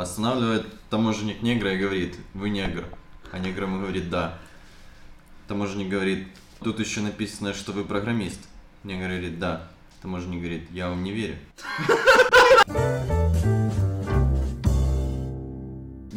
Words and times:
Останавливает 0.00 0.66
таможенник 0.88 1.42
негра 1.42 1.74
и 1.74 1.76
говорит, 1.76 2.16
вы 2.32 2.48
негр. 2.48 2.86
А 3.32 3.38
негр 3.38 3.64
ему 3.64 3.80
говорит, 3.80 4.08
да. 4.08 4.38
Таможенник 5.46 5.90
говорит, 5.90 6.26
тут 6.60 6.80
еще 6.80 7.02
написано, 7.02 7.52
что 7.52 7.72
вы 7.72 7.84
программист. 7.84 8.40
Негр 8.82 9.08
говорит, 9.08 9.38
да. 9.38 9.68
Таможенник 10.00 10.40
говорит, 10.40 10.70
я 10.70 10.88
вам 10.88 11.04
не 11.04 11.12
верю. 11.12 11.36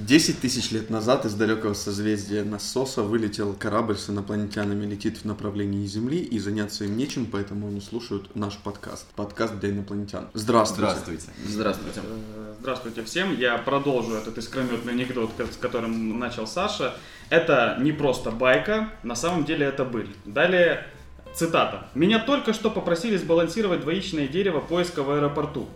10 0.05 0.41
тысяч 0.41 0.71
лет 0.71 0.89
назад 0.89 1.25
из 1.25 1.33
далекого 1.33 1.73
созвездия 1.73 2.43
Насоса 2.43 3.04
вылетел 3.04 3.54
корабль 3.54 3.97
с 3.97 4.09
инопланетянами, 4.09 4.86
летит 4.86 5.19
в 5.19 5.25
направлении 5.25 5.86
Земли, 5.86 6.18
и 6.18 6.39
заняться 6.39 6.83
им 6.83 6.97
нечем, 6.97 7.25
поэтому 7.25 7.68
они 7.68 7.79
слушают 7.79 8.36
наш 8.36 8.57
подкаст. 8.57 9.05
Подкаст 9.15 9.55
для 9.59 9.69
инопланетян. 9.69 10.27
Здравствуйте. 10.33 10.91
Здравствуйте. 10.91 11.27
Здравствуйте. 11.47 12.01
Э, 12.04 12.54
Здравствуйте 12.59 13.04
всем. 13.04 13.37
Я 13.37 13.57
продолжу 13.57 14.15
этот 14.15 14.37
искрометный 14.37 14.91
анекдот, 14.91 15.31
с 15.37 15.55
которым 15.55 16.20
начал 16.20 16.47
Саша. 16.47 16.95
Это 17.29 17.78
не 17.79 17.93
просто 17.93 18.31
байка, 18.31 18.89
на 19.04 19.15
самом 19.15 19.45
деле 19.45 19.65
это 19.67 19.86
быль. 19.86 20.14
Далее 20.25 20.86
цитата. 21.33 21.87
«Меня 21.95 22.20
только 22.20 22.54
что 22.54 22.70
попросили 22.70 23.17
сбалансировать 23.17 23.81
двоичное 23.81 24.28
дерево 24.28 24.59
поиска 24.59 25.01
в 25.01 25.11
аэропорту» 25.11 25.70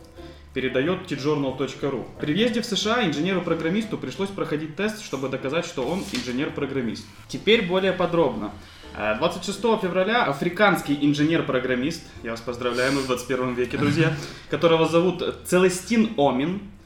передает 0.53 1.11
tjournal.ru. 1.11 2.05
При 2.19 2.33
въезде 2.33 2.61
в 2.61 2.65
США 2.65 3.05
инженеру-программисту 3.05 3.97
пришлось 3.97 4.29
проходить 4.29 4.75
тест, 4.75 5.03
чтобы 5.03 5.29
доказать, 5.29 5.65
что 5.65 5.83
он 5.83 6.03
инженер-программист. 6.11 7.05
Теперь 7.27 7.65
более 7.65 7.93
подробно. 7.93 8.51
Э, 8.95 9.15
26 9.17 9.59
февраля 9.81 10.23
африканский 10.23 10.97
инженер-программист, 11.01 12.03
я 12.23 12.31
вас 12.31 12.41
поздравляю, 12.41 12.93
мы 12.93 13.01
в 13.01 13.07
21 13.07 13.53
веке, 13.53 13.77
друзья, 13.77 14.15
которого 14.49 14.87
зовут 14.87 15.23
Целестин 15.45 16.13
Омин, 16.17 16.55
э, 16.55 16.76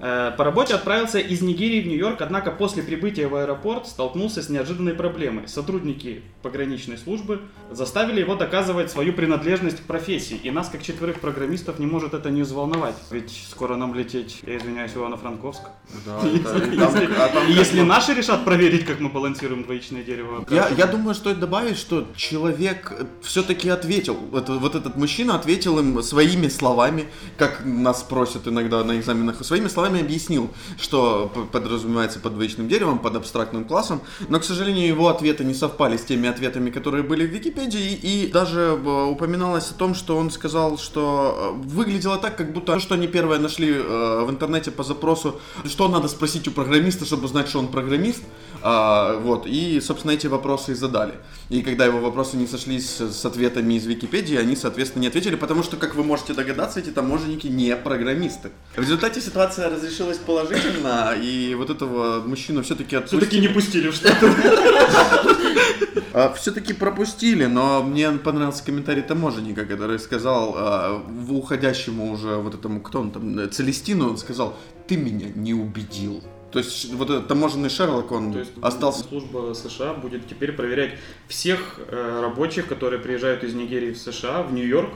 по 0.00 0.44
работе 0.44 0.74
отправился 0.74 1.18
из 1.18 1.42
Нигерии 1.42 1.82
в 1.82 1.86
Нью-Йорк, 1.86 2.22
однако 2.22 2.50
после 2.50 2.82
прибытия 2.82 3.28
в 3.28 3.34
аэропорт 3.34 3.86
столкнулся 3.86 4.42
с 4.42 4.48
неожиданной 4.48 4.94
проблемой. 4.94 5.46
Сотрудники 5.46 6.22
пограничной 6.42 6.96
службы 6.96 7.42
заставили 7.70 8.20
его 8.20 8.34
доказывать 8.34 8.90
свою 8.90 9.12
принадлежность 9.12 9.80
к 9.80 9.82
профессии. 9.82 10.40
И 10.42 10.50
нас, 10.50 10.68
как 10.70 10.82
четверых 10.82 11.20
программистов, 11.20 11.78
не 11.78 11.86
может 11.86 12.14
это 12.14 12.30
не 12.30 12.42
взволновать. 12.42 12.94
Ведь 13.10 13.46
скоро 13.50 13.76
нам 13.76 13.94
лететь, 13.94 14.40
я 14.46 14.56
извиняюсь, 14.56 14.92
в 14.92 14.96
Ивано-Франковск. 14.96 15.60
Да, 16.06 16.20
Если, 17.48 17.80
а 17.80 17.84
наши 17.84 18.14
решат 18.14 18.44
проверить, 18.44 18.86
как 18.86 19.00
мы 19.00 19.10
балансируем 19.10 19.64
двоичное 19.64 20.02
дерево, 20.02 20.44
Я, 20.50 20.86
думаю, 20.86 21.14
стоит 21.14 21.38
добавить, 21.38 21.76
что 21.76 22.06
человек 22.16 22.92
все-таки 23.22 23.68
ответил, 23.68 24.14
вот 24.14 24.74
этот 24.74 24.96
мужчина 24.96 25.34
ответил 25.34 25.78
им 25.78 26.02
своими 26.02 26.48
словами, 26.48 27.06
как 27.36 27.64
нас 27.64 28.02
просят 28.02 28.48
иногда 28.48 28.82
на 28.82 28.98
экзаменах, 28.98 29.44
своими 29.44 29.68
словами 29.68 29.89
объяснил, 29.98 30.50
что 30.78 31.30
подразумевается 31.52 32.20
под 32.20 32.34
двоичным 32.34 32.68
деревом, 32.68 32.98
под 33.00 33.16
абстрактным 33.16 33.64
классом, 33.64 34.00
но, 34.28 34.38
к 34.38 34.44
сожалению, 34.44 34.86
его 34.86 35.08
ответы 35.08 35.44
не 35.44 35.54
совпали 35.54 35.96
с 35.96 36.04
теми 36.04 36.28
ответами, 36.28 36.70
которые 36.70 37.02
были 37.02 37.26
в 37.26 37.30
Википедии, 37.30 37.92
и 37.94 38.30
даже 38.32 38.60
э, 38.60 39.04
упоминалось 39.04 39.70
о 39.70 39.74
том, 39.74 39.94
что 39.94 40.16
он 40.16 40.30
сказал, 40.30 40.78
что 40.78 41.56
э, 41.60 41.68
выглядело 41.68 42.16
так, 42.16 42.36
как 42.36 42.52
будто 42.52 42.74
то, 42.74 42.80
что 42.80 42.94
они 42.94 43.08
первое 43.08 43.38
нашли 43.38 43.72
э, 43.72 44.24
в 44.24 44.30
интернете 44.30 44.70
по 44.70 44.84
запросу, 44.84 45.40
что 45.64 45.88
надо 45.88 46.08
спросить 46.08 46.46
у 46.46 46.52
программиста, 46.52 47.04
чтобы 47.04 47.24
узнать, 47.24 47.48
что 47.48 47.58
он 47.58 47.68
программист, 47.68 48.22
а, 48.62 49.18
вот, 49.18 49.46
и, 49.46 49.80
собственно, 49.80 50.12
эти 50.12 50.26
вопросы 50.26 50.72
и 50.72 50.74
задали. 50.74 51.14
И 51.48 51.62
когда 51.62 51.84
его 51.84 51.98
вопросы 51.98 52.36
не 52.36 52.46
сошлись 52.46 53.00
с 53.00 53.24
ответами 53.24 53.74
из 53.74 53.86
Википедии, 53.86 54.36
они, 54.36 54.56
соответственно, 54.56 55.02
не 55.02 55.08
ответили, 55.08 55.34
потому 55.34 55.62
что, 55.62 55.76
как 55.76 55.94
вы 55.94 56.04
можете 56.04 56.34
догадаться, 56.34 56.80
эти 56.80 56.90
таможенники 56.90 57.46
не 57.46 57.74
программисты. 57.76 58.50
В 58.76 58.80
результате 58.80 59.20
ситуация 59.20 59.68
разрешилась 59.68 60.18
положительно, 60.18 61.14
и 61.20 61.54
вот 61.54 61.70
этого 61.70 62.22
мужчину 62.26 62.62
все-таки 62.62 62.96
отпустили. 62.96 63.20
все-таки 63.20 63.40
не 63.40 63.48
пустили 63.48 63.88
в 63.88 63.94
штаты. 63.94 64.26
все-таки 66.36 66.72
пропустили, 66.72 67.46
но 67.46 67.82
мне 67.82 68.10
понравился 68.12 68.64
комментарий 68.64 69.02
таможенника, 69.02 69.64
который 69.64 69.98
сказал 69.98 70.54
а, 70.56 71.02
в 71.06 71.34
уходящему 71.34 72.12
уже 72.12 72.36
вот 72.36 72.54
этому, 72.54 72.80
кто 72.80 73.00
он 73.00 73.10
там, 73.10 73.50
Целестину, 73.50 74.10
он 74.10 74.18
сказал, 74.18 74.56
ты 74.86 74.96
меня 74.96 75.28
не 75.34 75.54
убедил. 75.54 76.22
То 76.52 76.58
есть 76.58 76.92
вот 76.94 77.08
этот 77.10 77.28
таможенный 77.28 77.68
Шерлок, 77.70 78.10
он 78.12 78.32
То 78.32 78.38
есть 78.40 78.52
остался 78.60 79.04
служба 79.04 79.54
США 79.54 79.94
будет 79.94 80.26
теперь 80.28 80.52
проверять 80.52 80.92
всех 81.28 81.78
э, 81.88 82.20
рабочих, 82.22 82.66
которые 82.66 82.98
приезжают 83.00 83.44
из 83.44 83.54
Нигерии 83.54 83.92
в 83.92 83.98
США, 83.98 84.42
в 84.42 84.52
Нью-Йорк, 84.52 84.90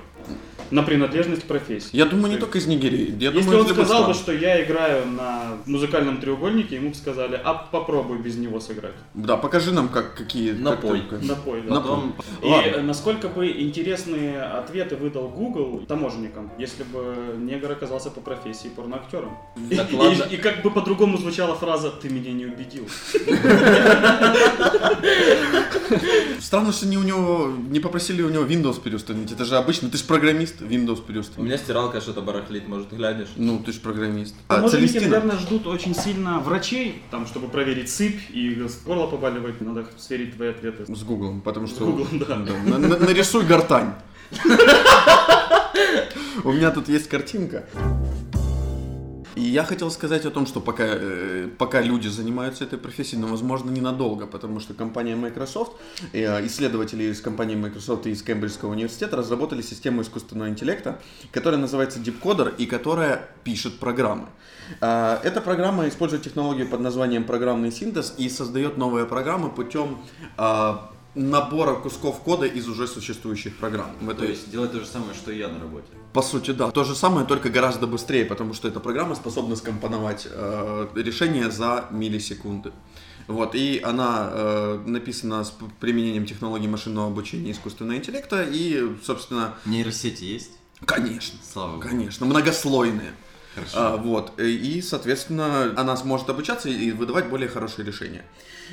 на 0.71 0.83
принадлежность 0.83 1.43
к 1.43 1.47
профессии. 1.47 1.91
Я 1.93 2.07
думаю, 2.07 2.29
не 2.29 2.29
То 2.31 2.33
есть, 2.37 2.41
только 2.41 2.59
из 2.59 2.67
Нигерии. 2.67 3.15
Я 3.21 3.31
Если 3.31 3.41
думаю, 3.43 3.61
он 3.65 3.69
сказал 3.69 4.07
бы, 4.07 4.15
что 4.15 4.33
я 4.33 4.65
играю 4.65 5.07
на 5.07 5.59
музыкальном 5.67 6.19
треугольнике, 6.21 6.77
ему 6.77 6.89
бы 6.89 6.95
сказали, 6.95 7.39
а 7.45 7.53
попробуй 7.55 8.19
без 8.19 8.37
него 8.37 8.59
сыграть. 8.61 8.95
Да, 9.13 9.37
покажи 9.37 9.73
нам, 9.73 9.89
как, 9.91 10.15
какие... 10.15 10.53
Напой. 10.53 11.01
как 11.03 11.11
только- 11.11 11.27
Напой, 11.27 11.63
да. 11.63 11.75
Потом 11.77 12.15
И 12.43 12.47
Ладно. 12.47 12.69
э, 12.71 12.83
насколько 12.83 13.29
бы 13.29 13.51
интересные 13.51 14.43
ответы 14.43 14.97
выдал 14.97 15.29
Google 15.29 15.85
таможенникам, 15.87 16.51
если 16.59 16.83
бы 16.85 17.37
негр 17.39 17.71
оказался 17.73 18.11
по 18.11 18.21
профессии 18.23 18.69
порноактером. 18.69 19.37
И, 19.71 19.77
Так, 19.77 19.93
ладно. 19.93 20.23
и- 20.31 20.35
и 20.35 20.37
как 20.39 20.63
бы 20.63 20.71
по-другому 20.71 21.19
звучала 21.45 21.55
фраза 21.55 21.91
«ты 21.91 22.09
меня 22.09 22.33
не 22.33 22.47
убедил». 22.47 22.89
Странно, 26.41 26.73
что 26.73 26.87
не 26.87 26.97
у 26.99 27.03
него 27.03 27.53
не 27.71 27.81
попросили 27.81 28.23
у 28.23 28.29
него 28.31 28.45
Windows 28.45 28.81
переустановить. 28.81 29.33
Это 29.33 29.45
же 29.45 29.57
обычно, 29.57 29.91
ты 29.91 29.99
же 29.99 30.05
программист, 30.05 30.61
Windows 30.61 31.01
У 31.01 31.03
переустановить. 31.03 31.51
меня 31.53 31.59
стиралка 31.59 32.01
что-то 32.01 32.21
барахлит, 32.23 32.69
может 32.69 32.93
глянешь? 32.93 33.29
Ну, 33.37 33.59
ты 33.59 33.73
же 33.73 33.81
программист. 33.81 34.35
А, 34.49 34.57
Таможенники, 34.57 34.93
Целестина? 34.93 35.17
наверное, 35.17 35.37
ждут 35.39 35.67
очень 35.67 35.95
сильно 35.95 36.39
врачей, 36.39 37.03
там, 37.11 37.27
чтобы 37.27 37.49
проверить 37.49 37.91
сыпь 37.91 38.21
и 38.31 38.55
горло 38.87 39.07
побаливает, 39.07 39.61
надо 39.61 39.85
сверить 39.99 40.37
твои 40.37 40.49
ответы. 40.51 40.85
С 40.95 41.03
Гуглом, 41.03 41.41
потому 41.41 41.67
С 41.67 41.71
что... 41.71 41.85
Гуглом, 41.87 42.19
да. 42.19 42.25
Да, 42.37 42.37
на- 42.67 42.79
на- 42.79 42.99
нарисуй 42.99 43.45
гортань. 43.45 43.95
У 46.45 46.53
меня 46.53 46.71
тут 46.71 46.89
есть 46.89 47.09
картинка. 47.09 47.65
И 49.37 49.41
я 49.41 49.65
хотел 49.65 49.91
сказать 49.91 50.25
о 50.27 50.31
том, 50.31 50.47
что 50.47 50.61
пока, 50.61 50.85
э, 50.87 51.49
пока 51.59 51.81
люди 51.81 52.09
занимаются 52.09 52.65
этой 52.65 52.79
профессией, 52.79 53.21
но, 53.21 53.27
возможно, 53.27 53.71
ненадолго, 53.71 54.27
потому 54.27 54.61
что 54.61 54.75
компания 54.75 55.17
Microsoft, 55.17 55.73
э, 56.13 56.47
исследователи 56.47 57.05
из 57.05 57.21
компании 57.21 57.57
Microsoft 57.57 58.07
и 58.07 58.11
из 58.11 58.23
Кембриджского 58.23 58.71
университета 58.71 59.17
разработали 59.17 59.63
систему 59.63 60.03
искусственного 60.03 60.49
интеллекта, 60.49 61.01
которая 61.33 61.61
называется 61.61 61.99
DeepCoder 61.99 62.55
и 62.59 62.67
которая 62.67 63.29
пишет 63.43 63.79
программы. 63.79 64.27
Э, 64.81 65.19
Эта 65.25 65.41
программа 65.41 65.89
использует 65.89 66.23
технологию 66.23 66.69
под 66.69 66.81
названием 66.81 67.25
программный 67.25 67.73
синтез 67.73 68.15
и 68.19 68.29
создает 68.29 68.79
новые 68.79 69.05
программы 69.05 69.51
путем 69.51 69.99
э, 70.39 70.75
набора 71.15 71.75
кусков 71.75 72.21
кода 72.21 72.47
из 72.47 72.69
уже 72.69 72.87
существующих 72.87 73.57
программ. 73.57 73.91
В 74.01 74.07
То 74.07 74.13
этой- 74.13 74.31
есть 74.31 74.51
делать 74.51 74.73
то 74.73 74.81
же 74.81 74.87
самое, 74.87 75.15
что 75.15 75.31
и 75.33 75.39
я 75.39 75.49
на 75.49 75.59
работе. 75.61 75.87
по 76.13 76.23
сути, 76.23 76.51
да. 76.53 76.71
То 76.71 76.85
же 76.85 76.95
самое, 76.95 77.27
только 77.27 77.49
гораздо 77.51 77.87
быстрее, 77.87 78.25
потому 78.25 78.55
что 78.55 78.69
эта 78.69 78.81
программа 78.81 79.15
способна 79.15 79.57
скомпоновать 79.57 80.27
э, 80.31 80.89
решение 80.95 81.51
за 81.51 81.87
миллисекунды. 81.91 82.73
Вот, 83.27 83.55
и 83.55 83.81
она 83.83 84.29
э, 84.33 84.83
написана 84.87 85.43
с 85.45 85.53
применением 85.81 86.27
технологий 86.27 86.69
машинного 86.69 87.07
обучения 87.09 87.49
и 87.49 87.53
искусственного 87.53 87.97
интеллекта, 87.97 88.43
и, 88.43 88.97
собственно, 89.03 89.55
Нейросети 89.65 90.25
есть? 90.25 90.51
конечно, 90.85 91.39
Слава 91.53 91.77
богу. 91.77 91.89
конечно, 91.89 92.27
многослойные. 92.27 93.13
Хорошо. 93.55 93.73
А, 93.77 93.97
вот, 93.97 94.33
э, 94.39 94.47
и, 94.49 94.83
соответственно, 94.83 95.73
она 95.77 95.97
сможет 95.97 96.29
обучаться 96.31 96.69
и 96.69 96.91
выдавать 96.93 97.29
более 97.29 97.49
хорошие 97.49 97.85
решения. 97.87 98.25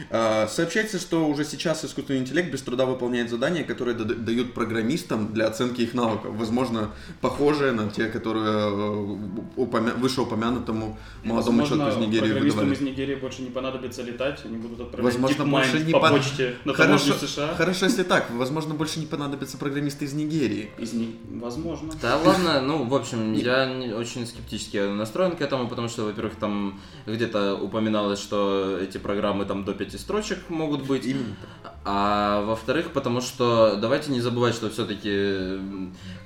А, 0.09 0.47
Сообщается, 0.47 0.99
что 0.99 1.27
уже 1.27 1.43
сейчас 1.43 1.83
искусственный 1.83 2.19
интеллект 2.19 2.49
без 2.51 2.61
труда 2.61 2.85
выполняет 2.85 3.29
задания, 3.29 3.63
которые 3.63 3.95
да- 3.95 4.05
дают 4.15 4.53
программистам 4.53 5.33
для 5.33 5.47
оценки 5.47 5.81
их 5.81 5.93
навыков. 5.93 6.33
Возможно, 6.35 6.91
похожие 7.19 7.73
на 7.73 7.89
те, 7.89 8.05
которые 8.07 8.45
э, 8.45 9.17
упомя- 9.57 9.95
вышеупомянутому 9.99 10.97
молодому 11.23 11.59
Возможно, 11.59 11.67
человеку 11.85 11.99
из 12.01 12.07
Нигерии 12.07 12.19
программистам 12.31 12.59
выдавали. 12.69 12.73
из 12.75 12.81
Нигерии 12.81 13.15
больше 13.15 13.41
не 13.41 13.49
понадобится 13.49 14.01
летать, 14.01 14.39
они 14.45 14.57
будут 14.57 14.79
отправлять 14.79 15.13
Возможно, 15.13 15.45
больше 15.45 15.79
не 15.83 15.91
по 15.91 15.99
почте 16.09 16.55
на 16.65 16.73
Хорошо, 16.73 17.13
США. 17.13 17.53
хорошо, 17.55 17.85
если 17.85 18.03
так. 18.03 18.31
Возможно, 18.31 18.73
больше 18.73 18.99
не 18.99 19.05
понадобятся 19.05 19.57
программисты 19.57 20.05
из 20.05 20.13
Нигерии. 20.13 20.71
Из 20.79 20.93
них, 20.93 21.09
возможно. 21.29 21.91
Да 22.01 22.17
ладно, 22.17 22.61
ну, 22.61 22.85
в 22.85 22.95
общем, 22.95 23.33
я 23.33 23.69
очень 23.97 24.25
скептически 24.25 24.70
настроен 24.77 25.35
к 25.35 25.41
этому, 25.41 25.67
потому 25.67 25.87
что, 25.87 26.03
во-первых, 26.03 26.35
там 26.35 26.79
где-то 27.05 27.55
упоминалось, 27.55 28.19
что 28.19 28.77
эти 28.79 28.97
программы 28.97 29.45
там 29.45 29.63
до 29.63 29.73
пяти 29.73 29.97
строчек 29.97 30.49
могут 30.49 30.83
быть. 30.83 31.05
Именно. 31.05 31.35
А 31.83 32.41
во-вторых, 32.41 32.91
потому 32.91 33.21
что 33.21 33.77
давайте 33.77 34.11
не 34.11 34.21
забывать, 34.21 34.53
что 34.53 34.69
все-таки, 34.69 35.59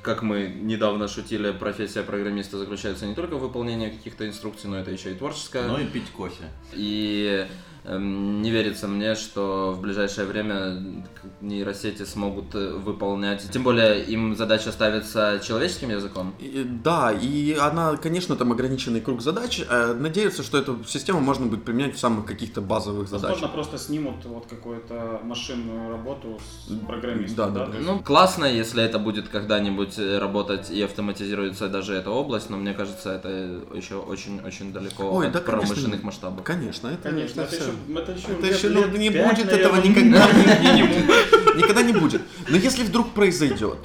как 0.01 0.21
мы 0.21 0.47
недавно 0.47 1.07
шутили, 1.07 1.51
профессия 1.51 2.03
программиста 2.03 2.57
заключается 2.57 3.05
не 3.05 3.15
только 3.15 3.35
в 3.35 3.39
выполнении 3.39 3.89
каких-то 3.89 4.27
инструкций, 4.27 4.69
но 4.69 4.77
это 4.77 4.91
еще 4.91 5.11
и 5.11 5.15
творческая. 5.15 5.67
Ну 5.67 5.79
и 5.79 5.85
пить 5.85 6.09
кофе. 6.11 6.43
И 6.73 7.47
не 7.87 8.49
верится 8.51 8.87
мне, 8.87 9.15
что 9.15 9.71
в 9.71 9.81
ближайшее 9.81 10.25
время 10.27 10.81
нейросети 11.41 12.03
смогут 12.03 12.55
э, 12.55 12.73
выполнять. 12.73 13.49
Тем 13.51 13.63
более 13.63 14.03
им 14.03 14.35
задача 14.35 14.71
ставится 14.71 15.39
человеческим 15.43 15.89
языком. 15.89 16.33
И- 16.39 16.63
Да, 16.83 17.11
и 17.11 17.53
она, 17.53 17.95
конечно, 17.97 18.15
конечно, 18.15 18.35
там 18.37 18.51
ограниченный 18.53 19.01
круг 19.01 19.21
задач. 19.21 19.61
Э, 19.69 19.93
надеются, 19.93 20.41
что 20.41 20.57
эту 20.57 20.83
систему 20.85 21.19
можно 21.19 21.45
будет 21.47 21.63
применять 21.65 21.95
в 21.95 21.99
самых 21.99 22.25
каких-то 22.25 22.61
базовых 22.61 23.11
Возможно, 23.11 23.35
задачах. 23.35 23.51
просто 23.53 23.77
снимут 23.77 24.25
вот 24.25 24.45
какую-то 24.47 25.19
машинную 25.23 25.89
работу 25.91 26.39
с 26.67 26.71
программистом. 26.87 27.53
Да, 27.53 27.65
да, 27.65 27.71
да. 27.71 27.77
Ну, 27.79 27.99
классно, 27.99 28.45
если 28.45 28.81
это 28.83 28.99
будет 28.99 29.27
когда-нибудь 29.27 29.99
э, 29.99 30.17
работать 30.17 30.71
и 30.71 30.81
автоматизируется 30.81 31.67
даже 31.67 31.93
эта 31.93 32.09
область, 32.09 32.49
но 32.49 32.57
мне 32.57 32.73
кажется, 32.73 33.11
это 33.11 33.29
еще 33.75 33.95
очень-очень 33.95 34.71
далеко 34.73 35.03
Ой, 35.11 35.27
от 35.27 35.33
да, 35.33 35.39
конечно. 35.39 35.67
промышленных 35.67 36.03
масштабов. 36.03 36.43
Конечно, 36.45 36.87
это, 36.87 37.09
Конечно, 37.09 37.41
это 37.41 37.55
еще, 37.55 37.65
это 37.95 38.11
еще, 38.11 38.27
Это 38.27 38.45
лет- 38.47 38.55
еще, 38.57 38.69
ну, 38.69 38.81
лет 38.81 38.97
не 38.97 39.09
пять, 39.09 39.35
будет 39.37 39.45
наверное, 39.51 39.79
этого 39.79 39.87
никогда. 39.87 40.27
Никогда 41.55 41.81
не 41.83 41.93
будет. 41.93 42.21
Но 42.49 42.57
если 42.57 42.83
вдруг 42.83 43.13
произойдет, 43.13 43.77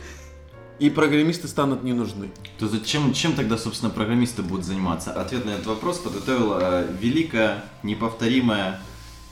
и 0.81 0.88
программисты 0.90 1.46
станут 1.46 1.84
не 1.84 1.92
нужны. 1.92 2.31
То 2.58 2.66
зачем, 2.66 3.12
чем 3.12 3.34
тогда, 3.34 3.58
собственно, 3.58 3.90
программисты 3.90 4.42
будут 4.42 4.64
заниматься? 4.64 5.12
Ответ 5.12 5.44
на 5.44 5.50
этот 5.50 5.66
вопрос 5.66 5.98
подготовила 5.98 6.58
э, 6.60 6.96
великая, 7.00 7.64
неповторимая, 7.82 8.81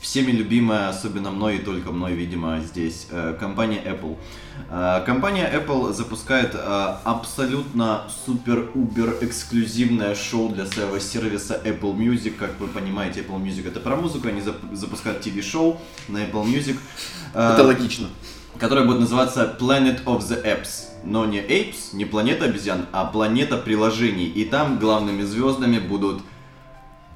всеми 0.01 0.31
любимая, 0.31 0.89
особенно 0.89 1.31
мной 1.31 1.57
и 1.57 1.59
только 1.59 1.91
мной, 1.91 2.13
видимо, 2.13 2.59
здесь, 2.61 3.07
э, 3.11 3.35
компания 3.39 3.81
Apple. 3.85 4.17
Э, 4.69 5.03
Компания 5.05 5.49
Apple 5.53 5.93
запускает 5.93 6.51
э, 6.55 6.95
абсолютно 7.03 8.03
супер-убер 8.25 9.17
эксклюзивное 9.21 10.15
шоу 10.15 10.49
для 10.49 10.65
своего 10.65 10.99
сервиса 10.99 11.59
Apple 11.63 11.95
Music. 11.95 12.31
Как 12.31 12.59
вы 12.59 12.67
понимаете, 12.67 13.21
Apple 13.21 13.41
Music 13.43 13.67
это 13.67 13.79
про 13.79 13.95
музыку, 13.95 14.27
они 14.27 14.41
зап- 14.41 14.73
запускают 14.75 15.25
TV-шоу 15.25 15.77
на 16.07 16.19
Apple 16.19 16.45
Music. 16.45 16.77
Это 17.33 17.63
логично. 17.63 18.07
которая 18.57 18.85
будет 18.85 18.99
называться 18.99 19.55
Planet 19.59 20.03
of 20.05 20.19
the 20.19 20.43
Apps. 20.43 20.85
Но 21.05 21.25
не 21.25 21.39
Apes, 21.39 21.93
не 21.93 22.03
планета 22.05 22.45
обезьян, 22.45 22.85
а 22.91 23.05
планета 23.05 23.57
приложений. 23.57 24.27
И 24.35 24.43
там 24.43 24.79
главными 24.79 25.23
звездами 25.23 25.79
будут 25.79 26.21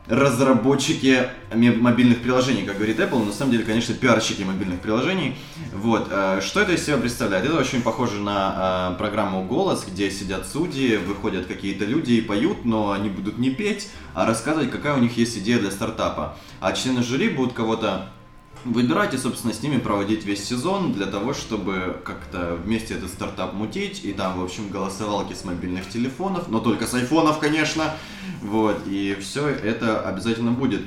разработчики 0.08 1.30
мобильных 1.54 2.22
приложений, 2.22 2.64
как 2.64 2.76
говорит 2.76 3.00
Apple, 3.00 3.20
но 3.20 3.26
на 3.26 3.34
самом 3.34 3.52
деле, 3.52 3.64
конечно, 3.64 3.96
пиарщики 3.96 4.44
мобильных 4.44 4.82
приложений. 4.82 5.36
Вот, 5.74 6.08
э, 6.12 6.42
что 6.42 6.62
это 6.62 6.74
из 6.74 6.86
себя 6.86 6.98
представляет? 6.98 7.46
Это 7.46 7.58
очень 7.58 7.82
похоже 7.82 8.20
на 8.20 8.92
э, 8.94 8.98
программу 8.98 9.46
«Голос», 9.46 9.86
где 9.88 10.12
сидят 10.12 10.46
судьи, 10.48 10.98
выходят 10.98 11.46
какие-то 11.46 11.86
люди 11.86 12.14
и 12.14 12.22
поют, 12.22 12.66
но 12.66 12.92
они 12.92 13.10
будут 13.10 13.38
не 13.38 13.52
петь, 13.52 13.90
а 14.14 14.26
рассказывать, 14.26 14.72
какая 14.72 14.96
у 14.96 15.00
них 15.00 15.16
есть 15.18 15.38
идея 15.38 15.60
для 15.60 15.72
стартапа. 15.72 16.38
А 16.60 16.74
члены 16.74 17.02
жюри 17.02 17.30
будут 17.30 17.54
кого-то 17.54 18.10
выбирать 18.66 19.14
и, 19.14 19.18
собственно, 19.18 19.54
с 19.54 19.62
ними 19.62 19.78
проводить 19.78 20.26
весь 20.26 20.44
сезон 20.44 20.94
для 20.94 21.06
того, 21.06 21.34
чтобы 21.34 21.98
как-то 22.04 22.58
вместе 22.64 22.94
этот 22.94 23.10
стартап 23.10 23.54
мутить. 23.54 24.02
И 24.04 24.14
там, 24.14 24.40
в 24.40 24.44
общем, 24.44 24.70
голосовалки 24.70 25.34
с 25.34 25.44
мобильных 25.44 25.90
телефонов, 25.90 26.48
но 26.50 26.60
только 26.60 26.88
с 26.88 26.94
айфонов, 26.94 27.40
конечно. 27.40 27.94
Вот, 28.42 28.78
и 28.88 29.18
все 29.22 29.48
это 29.48 30.00
обязательно 30.02 30.52
будет. 30.52 30.82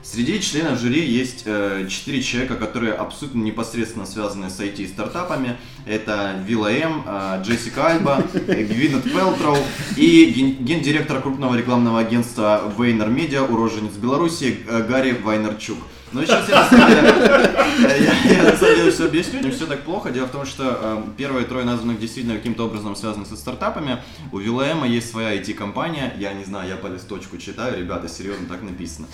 Среди 0.00 0.40
членов 0.40 0.78
жюри 0.80 1.04
есть 1.04 1.42
э, 1.44 1.86
четыре 1.90 2.22
человека, 2.22 2.54
которые 2.54 2.94
абсолютно 2.94 3.42
непосредственно 3.42 4.06
связаны 4.06 4.48
с 4.48 4.58
IT 4.58 4.88
стартапами. 4.88 5.58
Это 5.86 6.42
Вилла 6.46 6.70
М, 6.72 7.02
э, 7.04 7.42
Джессика 7.44 7.88
Альба, 7.88 8.24
э, 8.32 8.62
Гвинет 8.64 9.02
Пелтроу 9.02 9.58
и 9.96 10.26
ген- 10.26 10.64
гендиректор 10.64 11.20
крупного 11.20 11.56
рекламного 11.56 11.98
агентства 12.00 12.72
Вейнер 12.78 13.08
Медиа, 13.08 13.42
уроженец 13.42 13.94
Беларуси 13.94 14.60
э, 14.66 14.82
Гарри 14.88 15.12
Вайнерчук. 15.12 15.78
Ну, 16.12 16.24
сейчас 16.24 16.72
э, 16.72 18.28
я, 18.30 18.42
на 18.44 18.56
самом 18.56 18.76
деле 18.76 18.90
все 18.90 19.06
объясню, 19.06 19.40
не 19.40 19.50
все 19.50 19.66
так 19.66 19.82
плохо. 19.82 20.10
Дело 20.10 20.26
в 20.26 20.30
том, 20.30 20.46
что 20.46 20.78
э, 20.80 21.02
первые 21.16 21.44
трое 21.44 21.64
названных 21.64 22.00
действительно 22.00 22.36
каким-то 22.36 22.64
образом 22.64 22.96
связаны 22.96 23.26
со 23.26 23.36
стартапами. 23.36 23.98
У 24.32 24.38
will.i.am 24.38 24.81
а 24.81 24.86
есть 24.86 25.10
своя 25.10 25.36
IT-компания, 25.36 26.14
я 26.18 26.32
не 26.32 26.44
знаю, 26.44 26.68
я 26.68 26.76
по 26.76 26.86
листочку 26.86 27.36
читаю, 27.36 27.78
ребята, 27.78 28.08
серьезно, 28.08 28.48
так 28.48 28.62
написано. 28.62 29.06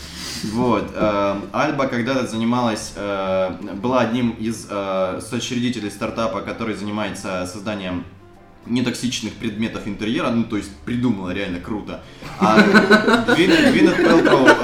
Вот. 0.53 0.93
э, 0.95 1.41
Альба 1.53 1.87
когда-то 1.89 2.27
занималась, 2.27 2.93
э, 2.97 3.51
была 3.75 4.01
одним 4.01 4.31
из 4.31 4.67
э, 4.71 5.21
соучредителей 5.21 5.91
стартапа, 5.91 6.43
который 6.43 6.75
занимается 6.75 7.49
созданием 7.53 8.05
нетоксичных 8.67 9.35
предметов 9.35 9.87
интерьера, 9.87 10.31
ну 10.31 10.45
то 10.45 10.57
есть 10.57 10.71
придумала 10.85 11.31
реально 11.31 11.61
круто. 11.61 12.03
А 12.39 12.61
Гвинет, 13.35 13.97
Пэлтроу, 13.97 14.47
э, 14.47 14.55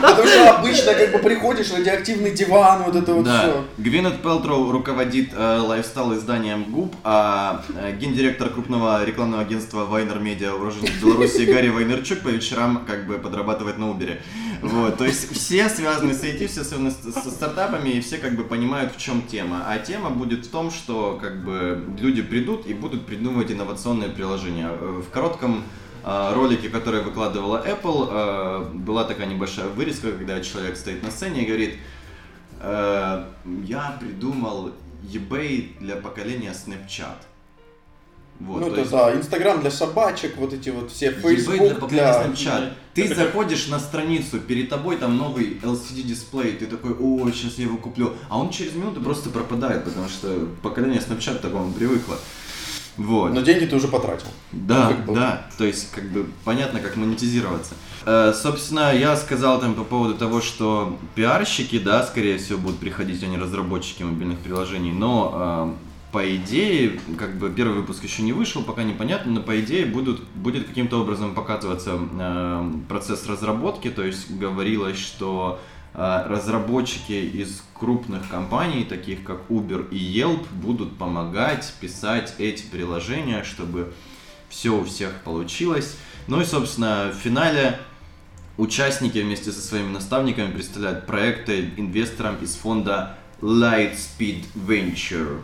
Потому 0.00 0.28
что 0.28 0.50
обычно 0.56 0.94
как 0.94 1.12
бы 1.12 1.18
приходишь, 1.18 1.72
радиоактивный 1.72 2.30
диван, 2.32 2.84
вот 2.84 2.96
это 2.96 3.12
вот 3.14 3.26
все. 3.26 3.64
Гвинет 3.78 4.22
Пелтроу 4.22 4.70
руководит 4.70 5.30
э, 5.34 5.58
lifestyle 5.58 6.14
изданием 6.14 6.64
Goop, 6.64 6.94
а 7.04 7.62
э, 7.76 7.96
гендиректор 7.96 8.48
крупного 8.48 9.04
рекламного 9.04 9.42
агентства 9.42 9.84
VaynerMedia, 9.84 10.54
уроженец 10.54 10.90
Беларуси 11.02 11.42
Гарри 11.42 11.68
Вайнерчук 11.68 12.20
по 12.20 12.28
вечерам 12.28 12.84
как 12.86 13.06
бы 13.06 13.18
подрабатывает 13.18 13.78
на 13.78 13.90
Убере. 13.90 14.20
Вот, 14.62 14.98
то 14.98 15.04
есть 15.04 15.32
все 15.32 15.68
связаны 15.68 16.14
с 16.14 16.22
IT, 16.22 16.46
все 16.46 16.64
связаны 16.64 16.90
со 16.90 17.30
стартапами, 17.30 17.90
и 17.90 18.00
все 18.00 18.18
как 18.18 18.36
бы 18.36 18.44
понимают, 18.44 18.94
в 18.94 18.98
чем 18.98 19.22
тема. 19.22 19.64
А 19.66 19.78
тема 19.78 20.10
будет 20.10 20.46
в 20.46 20.50
том, 20.50 20.70
что 20.70 21.18
как 21.20 21.44
бы 21.44 21.84
люди 21.98 22.22
придут 22.22 22.66
и 22.66 22.74
будут 22.74 23.06
придумывать 23.06 23.50
инновационные 23.50 24.10
приложения. 24.10 24.70
В 24.70 25.08
коротком 25.10 25.64
э, 26.04 26.32
ролике, 26.34 26.68
который 26.68 27.02
выкладывала 27.02 27.64
Apple, 27.66 28.08
э, 28.10 28.70
была 28.74 29.04
такая 29.04 29.26
небольшая 29.26 29.68
вырезка, 29.68 30.12
когда 30.12 30.40
человек 30.40 30.76
стоит 30.76 31.02
на 31.02 31.10
сцене 31.10 31.42
и 31.44 31.46
говорит, 31.46 31.74
Э, 32.60 33.24
я 33.64 33.96
придумал 33.98 34.72
eBay 35.02 35.78
для 35.80 35.96
поколения 35.96 36.52
Snapchat. 36.52 37.16
Вот, 38.40 38.60
ну, 38.60 38.66
то 38.66 38.72
это 38.72 38.80
есть 38.80 38.90
да, 38.90 39.14
Инстаграм 39.14 39.60
для 39.60 39.70
собачек, 39.70 40.36
вот 40.38 40.54
эти 40.54 40.70
вот 40.70 40.90
все, 40.90 41.10
для 41.10 41.20
Facebook 41.20 41.88
для... 41.88 42.24
Snapchat. 42.24 42.72
Ты 42.94 43.14
заходишь 43.14 43.68
на 43.68 43.78
страницу, 43.78 44.40
перед 44.40 44.70
тобой 44.70 44.96
там 44.96 45.16
новый 45.16 45.60
LCD 45.62 46.02
дисплей, 46.02 46.52
ты 46.52 46.66
такой, 46.66 46.92
о, 46.92 47.30
сейчас 47.32 47.58
я 47.58 47.64
его 47.64 47.76
куплю. 47.76 48.14
А 48.30 48.38
он 48.38 48.50
через 48.50 48.74
минуту 48.74 49.02
просто 49.02 49.28
пропадает, 49.28 49.84
потому 49.84 50.08
что 50.08 50.48
поколение 50.62 51.00
Snapchat 51.00 51.38
к 51.38 51.40
такому 51.42 51.70
привыкло. 51.72 52.16
Вот. 52.96 53.32
Но 53.32 53.40
деньги 53.42 53.66
ты 53.66 53.76
уже 53.76 53.88
потратил. 53.88 54.26
Да, 54.52 54.88
Как 54.88 55.06
бы. 55.06 55.14
да, 55.14 55.46
то 55.56 55.64
есть 55.64 55.90
как 55.90 56.04
бы 56.10 56.26
понятно, 56.44 56.80
как 56.80 56.96
монетизироваться. 56.96 57.74
Э, 58.04 58.32
собственно, 58.34 58.94
я 58.94 59.16
сказал 59.16 59.60
там 59.60 59.74
по 59.74 59.84
поводу 59.84 60.14
того, 60.14 60.40
что 60.40 60.98
пиарщики, 61.14 61.78
да, 61.78 62.02
скорее 62.04 62.38
всего, 62.38 62.58
будут 62.58 62.78
приходить, 62.78 63.22
а 63.22 63.26
не 63.26 63.38
разработчики 63.38 64.02
мобильных 64.02 64.40
приложений, 64.40 64.92
но 64.92 65.76
э, 65.78 65.89
по 66.12 66.36
идее, 66.36 67.00
как 67.18 67.38
бы 67.38 67.50
первый 67.50 67.76
выпуск 67.76 68.02
еще 68.02 68.22
не 68.22 68.32
вышел, 68.32 68.62
пока 68.62 68.82
непонятно, 68.82 69.32
но 69.32 69.42
по 69.42 69.60
идее 69.60 69.86
будут, 69.86 70.22
будет 70.34 70.66
каким-то 70.66 71.00
образом 71.00 71.34
показываться 71.34 71.98
э, 71.98 72.72
процесс 72.88 73.26
разработки, 73.26 73.90
то 73.90 74.04
есть 74.04 74.30
говорилось, 74.30 74.98
что 74.98 75.60
э, 75.94 76.24
разработчики 76.26 77.12
из 77.12 77.62
крупных 77.74 78.28
компаний, 78.28 78.84
таких 78.84 79.22
как 79.22 79.48
Uber 79.48 79.88
и 79.90 79.98
Yelp, 79.98 80.46
будут 80.52 80.96
помогать 80.98 81.72
писать 81.80 82.34
эти 82.38 82.64
приложения, 82.64 83.44
чтобы 83.44 83.92
все 84.48 84.70
у 84.70 84.84
всех 84.84 85.12
получилось. 85.22 85.96
Ну 86.26 86.40
и, 86.40 86.44
собственно, 86.44 87.12
в 87.14 87.18
финале 87.18 87.78
участники 88.56 89.18
вместе 89.18 89.52
со 89.52 89.60
своими 89.60 89.92
наставниками 89.92 90.52
представляют 90.52 91.06
проекты 91.06 91.70
инвесторам 91.76 92.36
из 92.42 92.56
фонда 92.56 93.16
Lightspeed 93.40 94.44
Venture. 94.54 95.40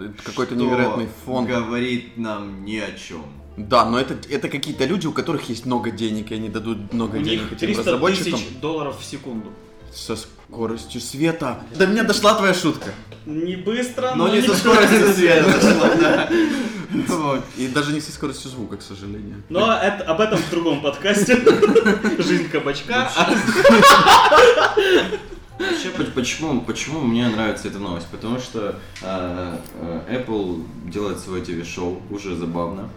Это 0.00 0.22
Какой-то 0.22 0.54
невероятный 0.54 1.08
фонд. 1.24 1.48
говорит 1.48 2.16
нам 2.16 2.64
ни 2.64 2.78
о 2.78 2.92
чем. 2.92 3.24
Да, 3.56 3.84
но 3.84 4.00
это, 4.00 4.16
это 4.28 4.48
какие-то 4.48 4.84
люди, 4.84 5.06
у 5.06 5.12
которых 5.12 5.48
есть 5.48 5.64
много 5.64 5.92
денег, 5.92 6.32
и 6.32 6.34
они 6.34 6.48
дадут 6.48 6.92
много 6.92 7.18
У 7.18 7.22
денег 7.22 7.42
них 7.42 7.52
этим 7.52 7.58
300 7.68 7.82
разработчикам 7.82 8.32
тысяч 8.32 8.48
долларов 8.60 9.00
в 9.00 9.04
секунду. 9.04 9.52
со 9.92 10.16
скоростью 10.16 11.00
света. 11.00 11.62
До 11.76 11.86
меня 11.86 12.02
дошла 12.02 12.34
твоя 12.34 12.52
шутка. 12.52 12.92
Не 13.26 13.54
быстро, 13.56 14.12
Но 14.16 14.26
но 14.26 14.34
не 14.34 14.42
со 14.42 14.54
скоростью 14.56 15.12
света 15.12 15.52
дошла, 15.52 15.94
да. 15.94 16.28
И 17.56 17.68
даже 17.68 17.92
не 17.92 18.00
со 18.00 18.12
скоростью 18.12 18.50
звука, 18.50 18.76
к 18.76 18.82
сожалению. 18.82 19.42
Но 19.48 19.72
это, 19.72 20.04
об 20.04 20.20
этом 20.20 20.38
в 20.38 20.50
другом 20.50 20.82
подкасте. 20.82 21.36
Жизнь 22.18 22.48
кабачка. 22.48 23.08
Вообще, 25.58 25.90
по- 25.90 26.04
почему, 26.04 26.60
почему 26.62 27.00
мне 27.00 27.28
нравится 27.28 27.68
эта 27.68 27.78
новость? 27.78 28.08
Потому 28.10 28.38
что 28.40 28.78
э, 29.02 29.56
э, 29.74 30.00
Apple 30.26 30.64
делает 30.90 31.20
свое 31.20 31.44
ТВ-шоу, 31.44 32.02
уже 32.10 32.36
забавно. 32.36 32.88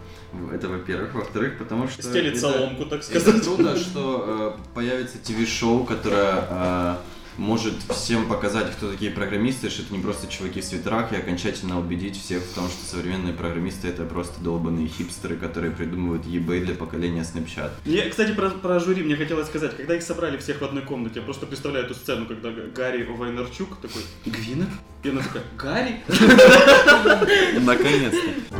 Это 0.52 0.68
во-первых. 0.68 1.14
Во-вторых, 1.14 1.58
потому 1.58 1.88
что... 1.88 2.02
Стелит 2.02 2.32
это- 2.36 2.40
соломку, 2.52 2.84
так 2.86 3.00
Это 3.00 3.20
сказать. 3.20 3.42
круто, 3.44 3.76
что 3.78 4.56
э, 4.58 4.74
появится 4.74 5.18
ТВ-шоу, 5.18 5.84
которое 5.84 6.44
э, 6.50 6.96
может 7.38 7.74
всем 7.90 8.28
показать, 8.28 8.72
кто 8.72 8.90
такие 8.90 9.10
программисты, 9.10 9.70
что 9.70 9.82
это 9.82 9.94
не 9.94 10.00
просто 10.00 10.26
чуваки 10.26 10.60
в 10.60 10.64
свитерах, 10.64 11.12
и 11.12 11.16
окончательно 11.16 11.78
убедить 11.78 12.20
всех 12.20 12.42
в 12.42 12.52
том, 12.54 12.68
что 12.68 12.84
современные 12.84 13.32
программисты 13.32 13.88
это 13.88 14.04
просто 14.04 14.40
долбанные 14.42 14.88
хипстеры, 14.88 15.36
которые 15.36 15.70
придумывают 15.70 16.26
eBay 16.26 16.64
для 16.64 16.74
поколения 16.74 17.22
Snapchat. 17.22 17.70
Мне, 17.84 18.02
кстати, 18.02 18.32
про, 18.32 18.50
про 18.50 18.80
жюри 18.80 19.04
мне 19.04 19.16
хотелось 19.16 19.46
сказать, 19.46 19.76
когда 19.76 19.94
их 19.94 20.02
собрали 20.02 20.36
всех 20.36 20.60
в 20.60 20.64
одной 20.64 20.82
комнате, 20.82 21.20
я 21.20 21.22
просто 21.22 21.46
представляю 21.46 21.86
эту 21.86 21.94
сцену, 21.94 22.26
когда 22.26 22.50
Гарри 22.50 23.04
Вайнерчук 23.04 23.80
такой, 23.80 24.02
Гвинет? 24.26 24.68
И 25.04 25.10
она 25.10 25.22
такая, 25.22 25.44
Гарри? 25.56 26.00
Наконец-то. 27.60 28.58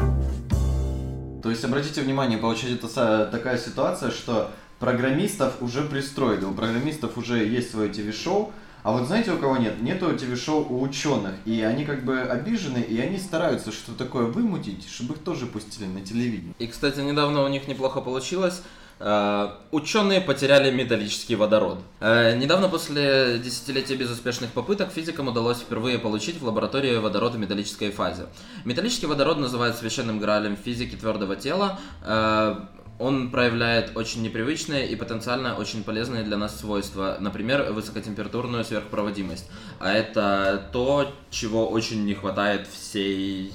То 1.42 1.50
есть, 1.50 1.64
обратите 1.64 2.02
внимание, 2.02 2.38
получается 2.38 3.28
такая 3.32 3.58
ситуация, 3.58 4.10
что 4.12 4.52
программистов 4.78 5.60
уже 5.60 5.82
пристроили, 5.82 6.44
у 6.44 6.52
программистов 6.52 7.18
уже 7.18 7.44
есть 7.44 7.72
свое 7.72 7.92
ТВ-шоу, 7.92 8.52
а 8.82 8.92
вот 8.92 9.06
знаете, 9.06 9.32
у 9.32 9.38
кого 9.38 9.56
нет? 9.56 9.82
Нету 9.82 10.16
ТВ-шоу 10.16 10.66
у 10.70 10.82
ученых, 10.82 11.34
и 11.44 11.62
они 11.62 11.84
как 11.84 12.04
бы 12.04 12.20
обижены, 12.20 12.78
и 12.78 12.98
они 13.00 13.18
стараются 13.18 13.72
что 13.72 13.92
такое 13.92 14.26
вымутить, 14.26 14.88
чтобы 14.88 15.14
их 15.14 15.20
тоже 15.20 15.46
пустили 15.46 15.86
на 15.86 16.00
телевидение. 16.00 16.54
И, 16.58 16.66
кстати, 16.66 17.00
недавно 17.00 17.44
у 17.44 17.48
них 17.48 17.68
неплохо 17.68 18.00
получилось. 18.00 18.62
Э, 19.00 19.50
Ученые 19.70 20.20
потеряли 20.20 20.70
металлический 20.70 21.36
водород. 21.36 21.78
Э, 22.00 22.36
Недавно 22.36 22.68
после 22.68 23.38
десятилетия 23.38 23.94
безуспешных 23.94 24.50
попыток 24.50 24.90
физикам 24.92 25.28
удалось 25.28 25.58
впервые 25.58 25.98
получить 25.98 26.40
в 26.40 26.44
лаборатории 26.44 26.96
водород 26.96 27.34
в 27.34 27.38
металлической 27.38 27.90
фазе. 27.90 28.26
Металлический 28.64 29.06
водород 29.06 29.38
называют 29.38 29.76
священным 29.76 30.18
граалем 30.18 30.56
физики 30.56 30.96
твердого 30.96 31.36
тела. 31.36 31.78
Он 32.98 33.30
проявляет 33.30 33.96
очень 33.96 34.22
непривычные 34.22 34.88
и 34.88 34.96
потенциально 34.96 35.54
очень 35.54 35.84
полезные 35.84 36.24
для 36.24 36.36
нас 36.36 36.58
свойства, 36.58 37.16
например, 37.20 37.72
высокотемпературную 37.72 38.64
сверхпроводимость. 38.64 39.48
А 39.78 39.92
это 39.92 40.68
то, 40.72 41.12
чего 41.30 41.68
очень 41.68 42.04
не 42.04 42.14
хватает 42.14 42.66
всей 42.66 43.52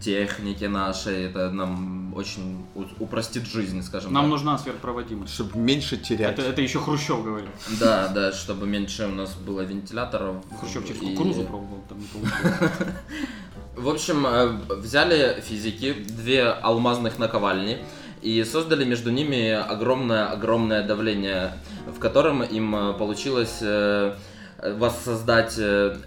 технике 0.00 0.68
нашей. 0.68 1.24
Это 1.24 1.50
нам 1.50 2.14
очень 2.14 2.64
упростит 3.00 3.46
жизнь, 3.46 3.82
скажем 3.82 4.12
Нам 4.12 4.24
так. 4.26 4.30
нужна 4.30 4.58
сверхпроводимость. 4.58 5.34
Чтобы 5.34 5.58
меньше 5.58 5.96
терять. 5.96 6.38
Это, 6.38 6.42
это 6.42 6.62
еще 6.62 6.78
Хрущев 6.78 7.24
говорил. 7.24 7.48
Да, 7.80 8.06
да, 8.08 8.32
чтобы 8.32 8.66
меньше 8.68 9.06
у 9.06 9.14
нас 9.14 9.34
было 9.34 9.62
вентиляторов. 9.62 10.36
Хрущев 10.60 10.86
через 10.86 11.02
И- 11.02 11.06
кукурузу 11.06 11.42
пробовал, 11.42 11.82
там 11.88 11.98
не 11.98 12.06
получилось. 12.06 12.70
В 13.76 13.88
общем, 13.88 14.24
э, 14.24 14.50
взяли 14.76 15.40
физики 15.40 15.94
две 15.94 16.44
алмазных 16.44 17.18
наковальни 17.18 17.78
и 18.24 18.42
создали 18.44 18.84
между 18.84 19.10
ними 19.10 19.50
огромное-огромное 19.50 20.82
давление, 20.82 21.52
в 21.86 21.98
котором 21.98 22.42
им 22.42 22.74
э, 22.74 22.94
получилось 22.94 23.58
э, 23.60 24.14
воссоздать 24.62 25.56
э, 25.58 25.98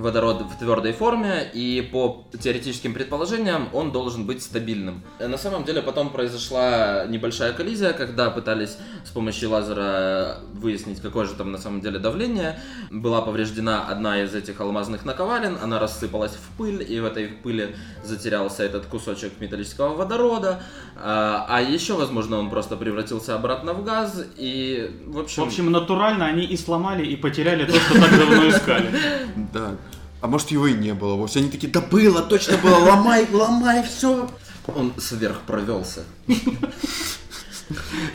водород 0.00 0.42
в 0.42 0.58
твердой 0.58 0.92
форме, 0.92 1.50
и 1.52 1.88
по 1.92 2.24
теоретическим 2.40 2.94
предположениям 2.94 3.68
он 3.72 3.92
должен 3.92 4.26
быть 4.26 4.42
стабильным. 4.42 5.02
На 5.18 5.36
самом 5.36 5.64
деле 5.64 5.82
потом 5.82 6.10
произошла 6.10 7.04
небольшая 7.06 7.52
коллизия, 7.52 7.92
когда 7.92 8.30
пытались 8.30 8.78
с 9.04 9.10
помощью 9.10 9.50
лазера 9.50 10.38
выяснить, 10.54 11.00
какое 11.00 11.26
же 11.26 11.34
там 11.34 11.52
на 11.52 11.58
самом 11.58 11.80
деле 11.80 11.98
давление. 11.98 12.60
Была 12.90 13.20
повреждена 13.22 13.84
одна 13.84 14.22
из 14.22 14.34
этих 14.34 14.60
алмазных 14.60 15.04
наковален, 15.04 15.58
она 15.62 15.78
рассыпалась 15.78 16.32
в 16.32 16.56
пыль, 16.56 16.84
и 16.88 17.00
в 17.00 17.04
этой 17.04 17.28
пыли 17.28 17.74
затерялся 18.04 18.62
этот 18.62 18.86
кусочек 18.86 19.40
металлического 19.40 19.94
водорода. 19.94 20.62
А 20.96 21.58
а 21.58 21.60
еще, 21.60 21.94
возможно, 21.94 22.38
он 22.38 22.50
просто 22.50 22.76
превратился 22.76 23.34
обратно 23.34 23.72
в 23.72 23.84
газ, 23.84 24.24
и, 24.36 24.90
в 25.06 25.14
В 25.14 25.18
общем... 25.18 25.42
общем, 25.42 25.72
натурально 25.72 26.26
они 26.26 26.44
и 26.44 26.56
сломали, 26.56 27.04
и 27.04 27.16
потеряли 27.16 27.64
то, 27.64 27.72
что 27.72 28.00
так 28.00 28.10
давно 28.10 28.48
искали. 28.48 28.90
Да. 29.52 29.72
А 30.20 30.26
может 30.26 30.50
его 30.50 30.66
и 30.66 30.74
не 30.74 30.94
было 30.94 31.14
вовсе. 31.14 31.40
Они 31.40 31.50
такие, 31.50 31.72
да 31.72 31.80
было, 31.80 32.22
точно 32.22 32.58
было, 32.58 32.76
ломай, 32.76 33.26
ломай, 33.30 33.82
все. 33.82 34.28
Он 34.66 34.92
сверхпровелся. 34.98 36.04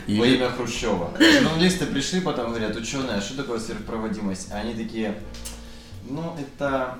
Во 0.06 0.26
имя 0.26 0.50
Хрущева. 0.50 1.12
Журналисты 1.18 1.86
пришли, 1.86 2.20
потом 2.20 2.50
говорят, 2.50 2.76
ученые, 2.76 3.16
а 3.16 3.20
что 3.20 3.36
такое 3.36 3.58
сверхпроводимость? 3.58 4.52
А 4.52 4.56
они 4.56 4.74
такие, 4.74 5.20
ну, 6.08 6.36
это 6.38 6.98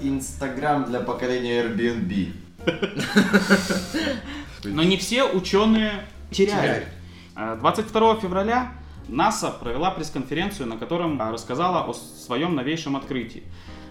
Инстаграм 0.00 0.84
для 0.84 1.00
поколения 1.00 1.62
Airbnb. 1.62 2.32
Но 4.64 4.82
не 4.82 4.96
все 4.96 5.24
ученые 5.24 6.06
теряют. 6.30 6.86
Э, 7.36 7.56
22 7.58 8.16
февраля 8.16 8.72
НАСА 9.08 9.50
провела 9.50 9.90
пресс-конференцию, 9.90 10.68
на 10.68 10.76
котором 10.76 11.20
э, 11.20 11.30
рассказала 11.30 11.84
о 11.84 11.94
своем 11.94 12.54
новейшем 12.54 12.96
открытии. 12.96 13.42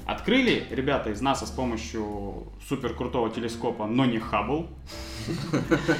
Открыли 0.09 0.65
ребята 0.71 1.11
из 1.11 1.21
НАСА 1.21 1.45
с 1.45 1.51
помощью 1.51 2.47
супер 2.67 2.95
крутого 2.95 3.29
телескопа, 3.29 3.85
но 3.85 4.05
не 4.05 4.17
Хаббл, 4.17 4.67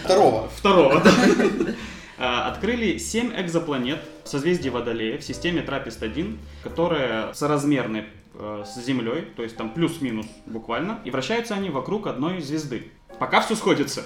Второго. 0.04 0.50
второго, 0.50 1.01
да. 1.01 1.12
Э, 2.18 2.24
Открыли 2.50 2.98
7 2.98 3.32
экзопланет 3.39 4.01
в 4.25 4.28
созвездии 4.28 4.68
Водолея 4.70 5.20
в 5.20 5.24
системе 5.24 5.62
Трапест-1, 5.62 6.38
которые 6.63 7.34
соразмерны 7.34 8.08
э, 8.34 8.63
с 8.66 8.84
Землей, 8.84 9.22
то 9.38 9.44
есть 9.44 9.56
там 9.56 9.70
плюс-минус 9.70 10.25
буквально, 10.46 11.00
и 11.06 11.12
вращаются 11.12 11.54
они 11.54 11.70
вокруг 11.70 12.08
одной 12.08 12.42
звезды. 12.42 12.92
Пока 13.18 13.42
все 13.42 13.56
сходится. 13.56 14.06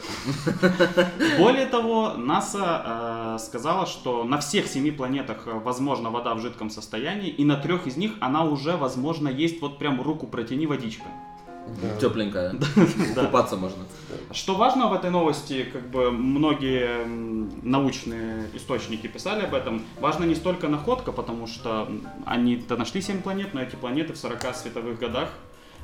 Более 1.37 1.67
того, 1.67 2.13
НАСА 2.17 3.35
э, 3.35 3.37
сказала, 3.39 3.85
что 3.85 4.23
на 4.23 4.39
всех 4.39 4.67
семи 4.67 4.89
планетах 4.91 5.43
э, 5.45 5.51
возможна 5.51 6.09
вода 6.09 6.33
в 6.33 6.39
жидком 6.39 6.69
состоянии, 6.69 7.29
и 7.29 7.45
на 7.45 7.57
трех 7.57 7.85
из 7.85 7.95
них 7.95 8.13
она 8.21 8.43
уже, 8.43 8.75
возможно, 8.75 9.27
есть 9.27 9.61
вот 9.61 9.77
прям 9.77 10.01
руку 10.01 10.25
протяни 10.25 10.65
водичка. 10.65 11.05
Тепленькая. 11.99 12.53
Да. 13.15 13.25
Купаться 13.25 13.55
можно. 13.55 13.83
Что 14.31 14.55
важно 14.55 14.87
в 14.87 14.93
этой 14.93 15.11
новости, 15.11 15.63
как 15.71 15.89
бы 15.89 16.11
многие 16.11 17.05
научные 17.63 18.47
источники 18.53 19.07
писали 19.07 19.43
об 19.45 19.53
этом, 19.53 19.83
важно 19.99 20.25
не 20.25 20.35
столько 20.35 20.67
находка, 20.67 21.11
потому 21.11 21.47
что 21.47 21.89
они-то 22.25 22.77
нашли 22.77 23.01
7 23.01 23.21
планет, 23.21 23.53
но 23.53 23.61
эти 23.61 23.75
планеты 23.75 24.13
в 24.13 24.17
40 24.17 24.55
световых 24.55 24.99
годах 24.99 25.29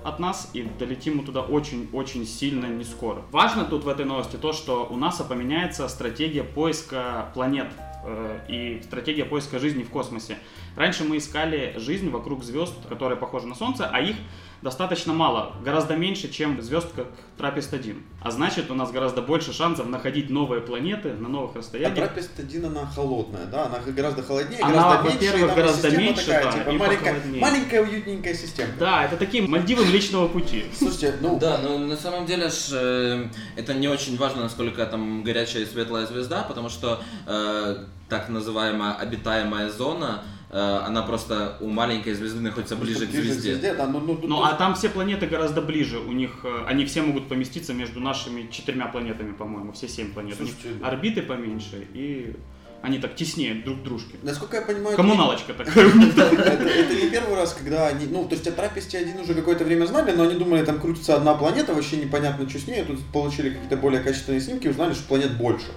от 0.04 0.20
нас, 0.20 0.50
и 0.54 0.64
долетим 0.78 1.18
мы 1.18 1.24
туда 1.24 1.42
очень-очень 1.42 2.26
сильно 2.26 2.66
не 2.66 2.84
скоро. 2.84 3.24
Важно 3.32 3.66
тут 3.66 3.84
в 3.84 3.90
этой 3.90 4.06
новости 4.06 4.36
то, 4.36 4.54
что 4.54 4.88
у 4.90 4.96
НАСА 4.96 5.24
поменяется 5.24 5.88
стратегия 5.88 6.44
поиска 6.44 7.32
планет 7.34 7.68
э, 8.06 8.40
и 8.48 8.82
стратегия 8.84 9.26
поиска 9.26 9.60
жизни 9.60 9.84
в 9.84 9.90
космосе. 9.90 10.38
Раньше 10.76 11.04
мы 11.04 11.18
искали 11.18 11.74
жизнь 11.78 12.10
вокруг 12.10 12.44
звезд, 12.44 12.74
которые 12.88 13.18
похожи 13.18 13.48
на 13.48 13.56
Солнце, 13.56 13.90
а 13.92 14.00
их 14.00 14.16
достаточно 14.62 15.14
мало, 15.14 15.54
гораздо 15.64 15.96
меньше, 15.96 16.30
чем 16.30 16.62
звезд, 16.62 16.88
как 16.96 17.08
Трапест-1. 17.38 18.02
А 18.22 18.32
значит, 18.32 18.70
у 18.70 18.74
нас 18.74 18.92
гораздо 18.92 19.22
больше 19.22 19.54
шансов 19.54 19.88
находить 19.88 20.30
новые 20.30 20.62
планеты 20.62 21.14
на 21.14 21.30
новых 21.30 21.56
А 21.56 21.60
расстояниях. 21.60 21.96
Трапест-1 21.96 22.66
она 22.68 22.86
холодная, 22.86 23.46
да? 23.46 23.66
Она 23.68 23.80
гораздо 23.80 24.22
холоднее, 24.24 24.60
Она, 24.62 24.74
гораздо 24.74 25.04
меньше. 25.10 25.26
во-первых, 25.32 25.56
гораздо 25.56 25.82
система 25.90 26.04
меньше, 26.04 26.26
такая, 26.26 26.44
да, 26.44 26.52
типа, 26.52 26.70
и 26.70 26.78
маленькая, 26.78 27.14
похолоднее. 27.14 27.42
маленькая 27.42 27.82
уютненькая 27.82 28.34
система. 28.34 28.70
Да, 28.78 29.06
это 29.06 29.16
такие 29.18 29.48
Мальдивы 29.48 29.86
Млечного 29.86 30.28
Пути. 30.28 30.66
Слушайте, 30.78 31.16
ну, 31.22 31.40
Да, 31.40 31.60
но 31.64 31.78
на 31.78 31.96
самом 31.96 32.26
деле 32.26 32.50
ж, 32.50 32.70
э, 32.74 33.28
это 33.56 33.74
не 33.74 33.88
очень 33.88 34.18
важно, 34.18 34.44
насколько 34.44 34.86
там 34.86 35.24
горячая 35.24 35.64
и 35.64 35.66
светлая 35.66 36.06
звезда, 36.06 36.44
потому 36.44 36.68
что 36.70 37.02
э, 37.28 37.86
так 38.10 38.28
называемая 38.30 38.94
обитаемая 38.96 39.70
зона, 39.70 40.24
она 40.52 41.04
просто 41.04 41.58
у 41.62 41.68
маленькой 41.70 42.14
звезды 42.14 42.42
находится 42.42 42.76
ближе 42.76 43.06
к 43.08 43.12
звезде. 43.12 43.56
да, 43.78 43.88
ну, 43.88 44.00
ну, 44.00 44.16
тут- 44.16 44.30
Ну, 44.30 44.44
а 44.44 44.54
там 44.54 44.74
все 44.76 44.90
планеты 44.90 45.28
гораздо 45.28 45.62
ближе. 45.62 46.00
У 46.00 46.12
них, 46.12 46.40
э, 46.44 46.64
они 46.68 46.86
все 46.86 47.02
могут 47.02 47.28
поместиться 47.28 47.74
между 47.74 48.00
нашими 48.00 48.50
четырьмя 48.52 48.88
планетами, 48.88 49.32
по-моему, 49.34 49.72
все 49.74 49.88
семь 49.88 50.12
планет. 50.12 50.40
У 50.40 50.44
них 50.44 50.54
Слушайте, 50.60 50.84
орбиты 50.84 51.22
поменьше, 51.22 51.88
и 51.94 52.36
они 52.82 52.98
так 52.98 53.16
теснее 53.16 53.56
друг 53.56 53.82
к 53.82 53.84
дружке. 53.84 54.16
Насколько 54.24 54.56
я 54.58 54.62
понимаю, 54.64 54.96
Коммуналочка 54.96 55.54
такая. 55.54 55.86
это, 55.86 56.22
это- 56.24 56.64
это 56.70 56.96
не 56.96 57.10
первый 57.10 57.36
раз, 57.36 57.54
когда 57.54 57.88
они, 57.88 58.06
ну, 58.08 58.26
то 58.26 58.34
есть 58.36 58.48
о 58.48 58.52
Трапесте 58.52 58.98
один 58.98 59.20
уже 59.20 59.34
какое-то 59.34 59.66
время 59.66 59.86
знали, 59.86 60.14
но 60.14 60.24
они 60.24 60.36
думали, 60.36 60.64
там 60.66 60.80
крутится 60.80 61.16
одна 61.16 61.34
планета, 61.36 61.74
вообще 61.76 61.98
непонятно, 61.98 62.50
что 62.50 62.58
с 62.58 62.68
ней, 62.68 62.84
тут 62.86 63.00
получили 63.14 63.50
какие-то 63.50 63.78
более 63.78 64.02
качественные 64.02 64.42
снимки, 64.42 64.68
узнали, 64.70 64.94
что 64.94 65.04
планет 65.10 65.38
больше. 65.38 65.68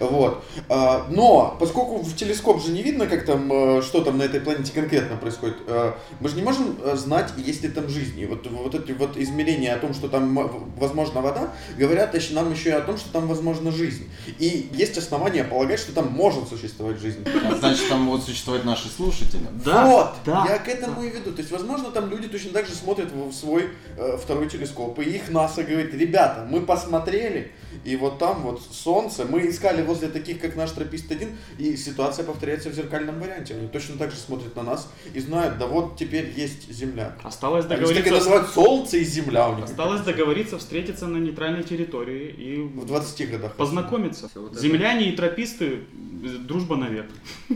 Вот. 0.00 0.44
А, 0.68 1.06
Но, 1.10 1.56
поскольку 1.58 1.98
в 1.98 2.16
телескоп 2.16 2.62
же 2.62 2.72
не 2.72 2.82
видно, 2.82 3.06
как 3.06 3.24
там, 3.26 3.52
э, 3.52 3.82
что 3.82 4.02
там 4.02 4.18
на 4.18 4.22
этой 4.22 4.40
планете 4.40 4.72
конкретно 4.72 5.16
происходит, 5.16 5.56
э, 5.66 5.92
мы 6.20 6.28
же 6.28 6.36
не 6.36 6.42
можем 6.42 6.76
э, 6.82 6.96
знать, 6.96 7.32
есть 7.36 7.62
ли 7.62 7.68
там 7.68 7.88
жизнь. 7.88 8.18
И 8.18 8.26
вот, 8.26 8.46
вот 8.46 8.74
эти 8.74 8.92
вот 8.92 9.16
измерения 9.16 9.74
о 9.74 9.78
том, 9.78 9.94
что 9.94 10.08
там 10.08 10.34
возможна 10.76 11.20
вода, 11.20 11.52
говорят 11.78 12.14
еще- 12.14 12.34
нам 12.34 12.52
еще 12.52 12.70
и 12.70 12.72
о 12.72 12.80
том, 12.80 12.96
что 12.96 13.10
там 13.12 13.26
возможна 13.28 13.70
жизнь. 13.70 14.08
И 14.38 14.68
есть 14.72 14.96
основания 14.98 15.44
полагать, 15.44 15.78
что 15.80 15.92
там 15.92 16.08
может 16.12 16.48
существовать 16.48 16.98
жизнь. 16.98 17.26
А 17.50 17.54
Значит, 17.54 17.88
там 17.88 18.06
будут 18.06 18.24
существовать 18.24 18.64
наши 18.64 18.88
слушатели. 18.88 19.46
Да, 19.64 19.86
вот, 19.86 20.14
да. 20.24 20.46
я 20.48 20.58
к 20.58 20.68
этому 20.68 21.02
и 21.02 21.10
веду. 21.10 21.32
То 21.32 21.40
есть, 21.40 21.50
возможно, 21.50 21.90
там 21.90 22.10
люди 22.10 22.28
точно 22.28 22.50
так 22.52 22.66
же 22.66 22.74
смотрят 22.74 23.12
в 23.12 23.32
свой 23.32 23.70
э, 23.96 24.18
второй 24.22 24.48
телескоп, 24.48 24.98
и 25.00 25.02
их 25.04 25.30
НАСА 25.30 25.62
говорит, 25.62 25.94
ребята, 25.94 26.46
мы 26.50 26.60
посмотрели, 26.60 27.52
и 27.84 27.96
вот 27.96 28.18
там 28.18 28.42
вот 28.42 28.62
солнце, 28.70 29.24
мы 29.24 29.48
искали 29.48 29.82
возле 29.82 30.08
таких, 30.08 30.40
как 30.40 30.56
наш 30.56 30.70
Тропист-1, 30.72 31.34
и 31.58 31.76
ситуация 31.76 32.24
повторяется 32.24 32.70
в 32.70 32.74
зеркальном 32.74 33.20
варианте. 33.20 33.54
Они 33.54 33.68
точно 33.68 33.96
так 33.96 34.10
же 34.10 34.16
смотрят 34.16 34.54
на 34.56 34.62
нас 34.62 34.88
и 35.12 35.20
знают, 35.20 35.58
да 35.58 35.66
вот 35.66 35.96
теперь 35.96 36.32
есть 36.36 36.70
Земля. 36.72 37.16
Осталось 37.22 37.64
Они 37.66 37.70
так 37.70 37.78
и 37.78 37.82
договориться, 37.82 38.14
называют 38.14 38.48
Солнце 38.50 38.96
и 38.98 39.04
Земля 39.04 39.48
у 39.48 39.56
них. 39.56 39.64
осталось 39.64 40.02
договориться 40.02 40.58
встретиться 40.58 41.06
на 41.06 41.18
нейтральной 41.18 41.62
территории 41.62 42.28
и 42.30 42.56
В 42.62 42.86
20 42.86 43.30
годах. 43.30 43.54
познакомиться. 43.54 44.30
Вот. 44.34 44.54
Земляне 44.58 45.10
и 45.10 45.16
трописты, 45.16 45.80
э, 46.24 46.28
дружба 46.38 46.76
навек. 46.76 47.06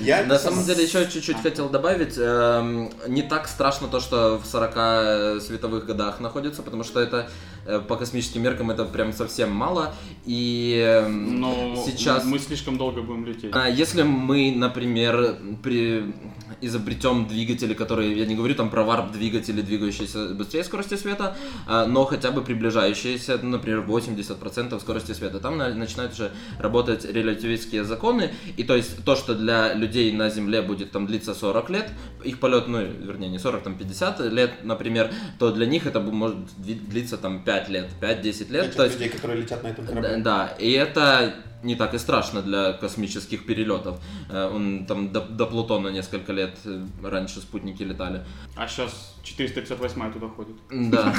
Я 0.00 0.24
На 0.24 0.38
самом 0.38 0.64
деле 0.64 0.84
еще 0.84 1.08
чуть-чуть 1.10 1.38
хотел 1.42 1.68
добавить, 1.68 2.14
эм, 2.16 2.90
не 3.08 3.22
так 3.22 3.48
страшно 3.48 3.88
то, 3.88 4.00
что 4.00 4.38
в 4.38 4.46
40 4.46 5.40
световых 5.40 5.86
годах 5.86 6.20
находится, 6.20 6.62
потому 6.62 6.84
что 6.84 7.00
это 7.00 7.16
э, 7.16 7.53
по 7.88 7.96
космическим 7.96 8.42
меркам 8.42 8.70
это 8.70 8.84
прям 8.84 9.12
совсем 9.12 9.50
мало. 9.52 9.94
И 10.24 10.74
э, 10.84 11.06
Но 11.08 11.82
сейчас... 11.86 12.24
мы 12.24 12.38
слишком 12.38 12.78
долго 12.78 13.02
будем 13.02 13.26
лететь. 13.26 13.50
А 13.52 13.68
Если 13.68 14.02
мы, 14.02 14.52
например, 14.54 15.36
при... 15.62 16.14
изобретем 16.60 17.26
двигатели, 17.26 17.74
которые, 17.74 18.16
я 18.16 18.26
не 18.26 18.34
говорю 18.34 18.54
там 18.54 18.70
про 18.70 18.82
варп-двигатели, 18.84 19.60
двигающиеся 19.60 20.34
быстрее 20.34 20.64
скорости 20.64 20.94
света, 20.96 21.36
а, 21.66 21.86
но 21.86 22.04
хотя 22.04 22.30
бы 22.30 22.42
приближающиеся, 22.42 23.38
например, 23.38 23.80
80% 23.80 24.80
скорости 24.80 25.12
света, 25.12 25.40
там 25.40 25.58
на- 25.58 25.74
начинают 25.74 26.12
уже 26.12 26.30
работать 26.58 27.04
релятивистские 27.04 27.84
законы, 27.84 28.32
и 28.56 28.64
то 28.64 28.76
есть 28.76 29.04
то, 29.04 29.16
что 29.16 29.34
для 29.34 29.74
людей 29.74 30.12
на 30.12 30.30
Земле 30.30 30.62
будет 30.62 30.90
там 30.90 31.06
длиться 31.06 31.34
40 31.34 31.70
лет, 31.70 31.90
их 32.22 32.40
полет, 32.40 32.68
ну, 32.68 32.80
вернее, 32.80 33.28
не 33.28 33.38
40, 33.38 33.62
там 33.62 33.76
50 33.76 34.20
лет, 34.32 34.64
например, 34.64 35.10
то 35.38 35.50
для 35.50 35.66
них 35.66 35.86
это 35.86 36.00
может 36.00 36.38
длиться 36.56 37.16
там 37.16 37.42
5 37.54 37.68
лет, 37.68 37.86
5-10 38.00 38.52
лет, 38.52 38.64
Этих 38.64 38.74
то 38.76 38.84
есть 38.84 38.94
людей, 38.98 39.08
которые 39.10 39.40
летят 39.42 39.62
на 39.62 39.68
этом 39.68 39.84
да, 39.86 39.92
корабле. 39.92 40.16
да, 40.22 40.46
и 40.58 40.72
это 40.72 41.34
не 41.62 41.76
так 41.76 41.94
и 41.94 41.98
страшно 41.98 42.42
для 42.42 42.72
космических 42.72 43.46
перелетов. 43.46 43.98
Э, 44.30 44.50
Он 44.54 44.86
там 44.86 45.12
до, 45.12 45.20
до 45.20 45.46
Плутона 45.46 45.88
несколько 45.88 46.32
лет 46.32 46.58
э, 46.64 46.84
раньше 47.02 47.40
спутники 47.40 47.82
летали. 47.84 48.22
А 48.56 48.66
сейчас 48.68 49.14
458 49.22 50.12
туда 50.12 50.28
ходит. 50.28 50.56
Да. 50.70 51.14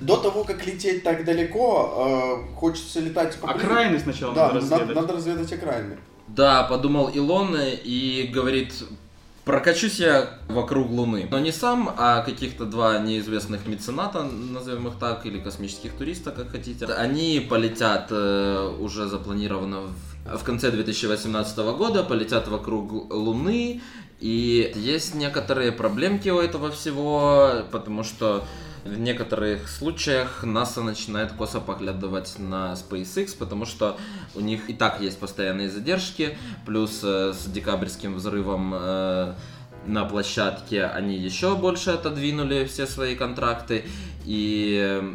До 0.00 0.16
того, 0.18 0.44
как 0.44 0.64
лететь 0.66 1.02
так 1.02 1.24
далеко, 1.24 2.46
э, 2.48 2.54
хочется 2.54 3.00
летать 3.00 3.36
по 3.40 3.50
Окраины 3.50 3.98
сначала 3.98 4.34
Да, 4.34 4.52
надо 4.52 4.60
надо, 4.60 4.76
разведать. 4.76 4.96
надо 4.96 5.12
разведать 5.14 5.52
окраины. 5.52 5.98
Да, 6.28 6.62
подумал 6.64 7.08
Илон 7.08 7.56
и 7.58 8.30
говорит, 8.32 8.72
прокачусь 9.46 10.00
я 10.00 10.28
вокруг 10.48 10.90
Луны. 10.90 11.28
Но 11.30 11.38
не 11.38 11.52
сам, 11.52 11.94
а 11.96 12.22
каких-то 12.22 12.66
два 12.66 12.98
неизвестных 12.98 13.66
мецената, 13.66 14.24
назовем 14.24 14.88
их 14.88 14.98
так, 14.98 15.24
или 15.24 15.38
космических 15.38 15.92
туристов, 15.92 16.34
как 16.34 16.50
хотите. 16.50 16.84
Они 16.86 17.40
полетят, 17.48 18.08
э, 18.10 18.76
уже 18.80 19.06
запланировано 19.06 19.82
в, 19.82 20.38
в 20.38 20.42
конце 20.42 20.70
2018 20.72 21.58
года, 21.58 22.02
полетят 22.02 22.48
вокруг 22.48 22.92
Луны. 23.10 23.80
И 24.18 24.72
есть 24.74 25.14
некоторые 25.14 25.72
проблемки 25.72 26.28
у 26.28 26.40
этого 26.40 26.70
всего, 26.72 27.64
потому 27.70 28.02
что 28.02 28.44
в 28.86 28.98
некоторых 28.98 29.68
случаях 29.68 30.42
НАСА 30.42 30.82
начинает 30.82 31.32
косо 31.32 31.60
поглядывать 31.60 32.38
на 32.38 32.74
SpaceX, 32.74 33.36
потому 33.36 33.66
что 33.66 33.96
у 34.34 34.40
них 34.40 34.70
и 34.70 34.74
так 34.74 35.00
есть 35.00 35.18
постоянные 35.18 35.70
задержки, 35.70 36.36
плюс 36.64 37.00
э, 37.02 37.32
с 37.32 37.46
декабрьским 37.46 38.14
взрывом 38.14 38.72
э, 38.74 39.34
на 39.86 40.04
площадке 40.04 40.84
они 40.84 41.16
еще 41.16 41.56
больше 41.56 41.90
отодвинули 41.90 42.64
все 42.64 42.86
свои 42.86 43.14
контракты, 43.14 43.84
и 44.24 44.80
э, 44.82 45.14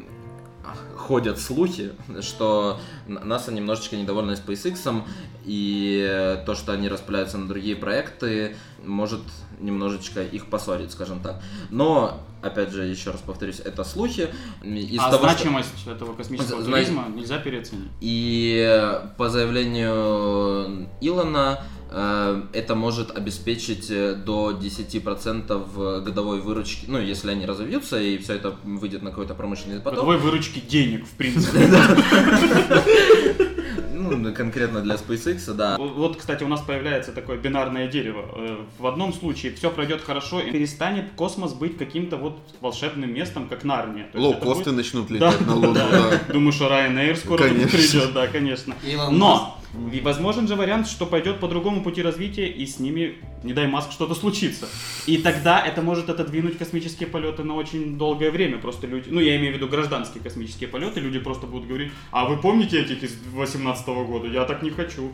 ходят 0.96 1.40
слухи, 1.40 1.92
что 2.22 2.80
НАСА 3.08 3.52
немножечко 3.52 3.96
недовольна 3.96 4.32
SpaceX, 4.32 5.04
и 5.46 6.42
то, 6.46 6.56
что 6.56 6.74
они 6.74 6.88
распыляются 6.88 7.38
на 7.38 7.48
другие 7.48 7.76
проекты, 7.76 8.56
может 8.86 9.22
немножечко 9.60 10.22
их 10.24 10.48
поссорить, 10.48 10.92
скажем 10.92 11.20
так. 11.22 11.42
Но, 11.70 12.20
опять 12.42 12.72
же, 12.72 12.84
еще 12.84 13.12
раз 13.12 13.22
повторюсь, 13.22 13.60
это 13.60 13.84
слухи. 13.84 14.30
Из 14.64 15.00
а 15.00 15.12
того, 15.12 15.28
что- 15.28 15.38
значимость 15.38 15.88
этого 15.88 16.14
космического 16.14 16.62
Зна- 16.62 16.78
туризма 16.78 17.08
нельзя 17.16 17.38
переоценить. 17.40 17.90
И 18.00 18.58
э, 18.68 19.08
по 19.18 19.30
заявлению 19.30 20.88
Илона 21.02 21.64
это 21.92 22.74
может 22.76 23.16
обеспечить 23.18 23.90
э, 23.90 24.16
до 24.16 24.52
10% 24.52 26.02
годовой 26.02 26.40
выручки, 26.40 26.86
ну, 26.88 27.00
если 27.00 27.32
они 27.32 27.46
разовьются 27.46 28.00
и 28.02 28.18
все 28.18 28.36
это 28.36 28.56
выйдет 28.64 29.02
на 29.02 29.10
какой-то 29.10 29.34
промышленный 29.36 29.78
поток. 29.80 29.94
Годовой 30.00 30.18
выручки 30.18 30.60
денег, 30.60 31.06
в 31.06 31.12
принципе. 31.12 31.60
Ну, 33.94 34.34
конкретно 34.34 34.82
для 34.82 34.96
SpaceX, 34.96 35.54
да. 35.54 35.78
Вот, 35.78 36.18
кстати, 36.18 36.44
у 36.44 36.48
нас 36.48 36.60
появляется 36.62 37.12
такое 37.12 37.38
бинарное 37.38 37.88
дерево. 37.88 38.26
Э, 38.36 38.58
В 38.80 38.88
одном 38.88 39.14
случае 39.14 39.54
все 39.54 39.70
пройдет 39.70 40.02
хорошо, 40.02 40.40
и 40.40 40.52
перестанет 40.52 41.12
космос 41.16 41.54
быть 41.54 41.78
каким-то 41.78 42.18
вот 42.18 42.38
волшебным 42.62 43.14
местом, 43.14 43.48
как 43.48 43.64
Нарния. 43.64 44.10
Лоукосты 44.14 44.66
будет- 44.72 44.78
начнут 44.78 45.08
Да, 45.08 45.14
летать 45.14 45.42
на 45.48 45.56
Луну, 45.56 45.74
да. 45.74 46.20
Думаю, 46.34 46.52
что 46.52 46.68
Ryanair 46.68 47.16
скоро 47.16 47.44
Конечно. 47.44 47.68
придет, 47.78 48.14
да, 48.14 48.28
конечно. 48.28 48.76
Но 49.12 49.61
и 49.92 50.00
возможен 50.02 50.48
же 50.48 50.56
вариант, 50.56 50.88
что 50.88 51.06
пойдет 51.06 51.40
по 51.40 51.48
другому 51.48 51.82
пути 51.82 52.02
развития, 52.02 52.48
и 52.48 52.66
с 52.66 52.80
ними, 52.80 53.16
не 53.44 53.54
дай 53.54 53.68
Маск, 53.68 53.92
что-то 53.92 54.16
случится. 54.16 54.68
И 55.08 55.18
тогда 55.18 55.66
это 55.66 55.82
может 55.82 56.10
отодвинуть 56.10 56.58
космические 56.58 57.08
полеты 57.08 57.44
на 57.44 57.56
очень 57.56 57.98
долгое 57.98 58.32
время. 58.32 58.58
Просто 58.58 58.88
люди, 58.88 59.10
ну 59.10 59.20
я 59.20 59.38
имею 59.38 59.54
в 59.54 59.56
виду 59.56 59.68
гражданские 59.68 60.24
космические 60.24 60.70
полеты, 60.70 61.00
люди 61.00 61.20
просто 61.20 61.48
будут 61.48 61.68
говорить, 61.68 61.92
а 62.12 62.26
вы 62.26 62.38
помните 62.38 62.82
этих 62.82 63.04
из 63.04 63.16
18 63.34 63.88
года? 63.88 64.28
Я 64.28 64.46
так 64.46 64.62
не 64.62 64.70
хочу. 64.70 65.12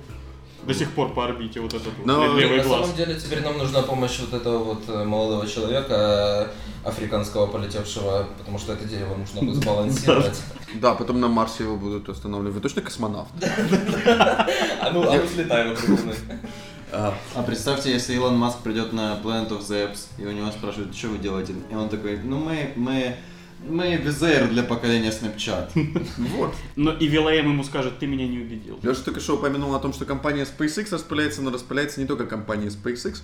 До 0.65 0.73
сих 0.73 0.91
пор 0.91 1.13
по 1.13 1.23
орбите 1.25 1.61
вот 1.61 1.73
этот 1.73 1.87
вот 1.97 2.05
Но- 2.05 2.35
ле- 2.35 2.41
левый 2.43 2.57
на 2.57 2.63
глаз. 2.63 2.81
самом 2.81 2.95
деле 2.97 3.15
теперь 3.15 3.41
нам 3.41 3.57
нужна 3.57 3.81
помощь 3.83 4.19
вот 4.19 4.33
этого 4.33 4.63
вот 4.63 4.83
э, 4.89 5.03
молодого 5.05 5.47
человека, 5.47 6.51
э, 6.83 6.87
африканского 6.87 7.47
полетевшего, 7.47 8.27
потому 8.37 8.59
что 8.59 8.73
это 8.73 8.85
дерево 8.85 9.15
нужно 9.15 9.41
будет 9.41 9.55
сбалансировать. 9.63 10.41
Да, 10.75 10.93
потом 10.93 11.21
на 11.21 11.27
Марсе 11.29 11.63
его 11.63 11.77
будут 11.77 12.09
устанавливать. 12.09 12.55
Вы 12.55 12.59
точно 12.61 12.81
космонавт? 12.81 13.29
А 14.81 14.91
ну, 14.93 15.03
а 15.09 15.13
мы 15.21 15.27
слетаем 15.27 15.75
Луны. 15.87 16.13
А 16.91 17.43
представьте, 17.45 17.91
если 17.91 18.13
Илон 18.15 18.37
Маск 18.37 18.59
придет 18.59 18.93
на 18.93 19.19
Planet 19.23 19.49
of 19.49 19.59
the 19.59 19.91
Apps, 19.91 20.07
и 20.17 20.25
у 20.25 20.31
него 20.31 20.49
спрашивают, 20.51 20.95
что 20.95 21.07
вы 21.09 21.17
делаете? 21.17 21.53
И 21.71 21.75
он 21.75 21.89
такой, 21.89 22.17
ну 22.23 22.37
мы, 22.39 22.71
мы, 22.75 23.15
мы 23.59 23.95
визер 23.95 24.47
для 24.49 24.63
поколения 24.63 25.09
Snapchat. 25.09 25.71
Вот. 26.37 26.53
Но 26.75 26.91
и 26.91 27.07
Вилаем 27.07 27.49
ему 27.49 27.63
скажет, 27.63 27.99
ты 27.99 28.07
меня 28.07 28.27
не 28.27 28.39
убедил. 28.39 28.79
Леша 28.83 29.01
только 29.03 29.19
что 29.19 29.35
упомянул 29.35 29.73
о 29.73 29.79
том, 29.79 29.93
что 29.93 30.05
компания 30.05 30.45
SpaceX 30.45 30.93
распыляется, 30.93 31.41
но 31.41 31.51
распыляется 31.51 31.99
не 31.99 32.05
только 32.05 32.25
компания 32.25 32.67
SpaceX, 32.67 33.21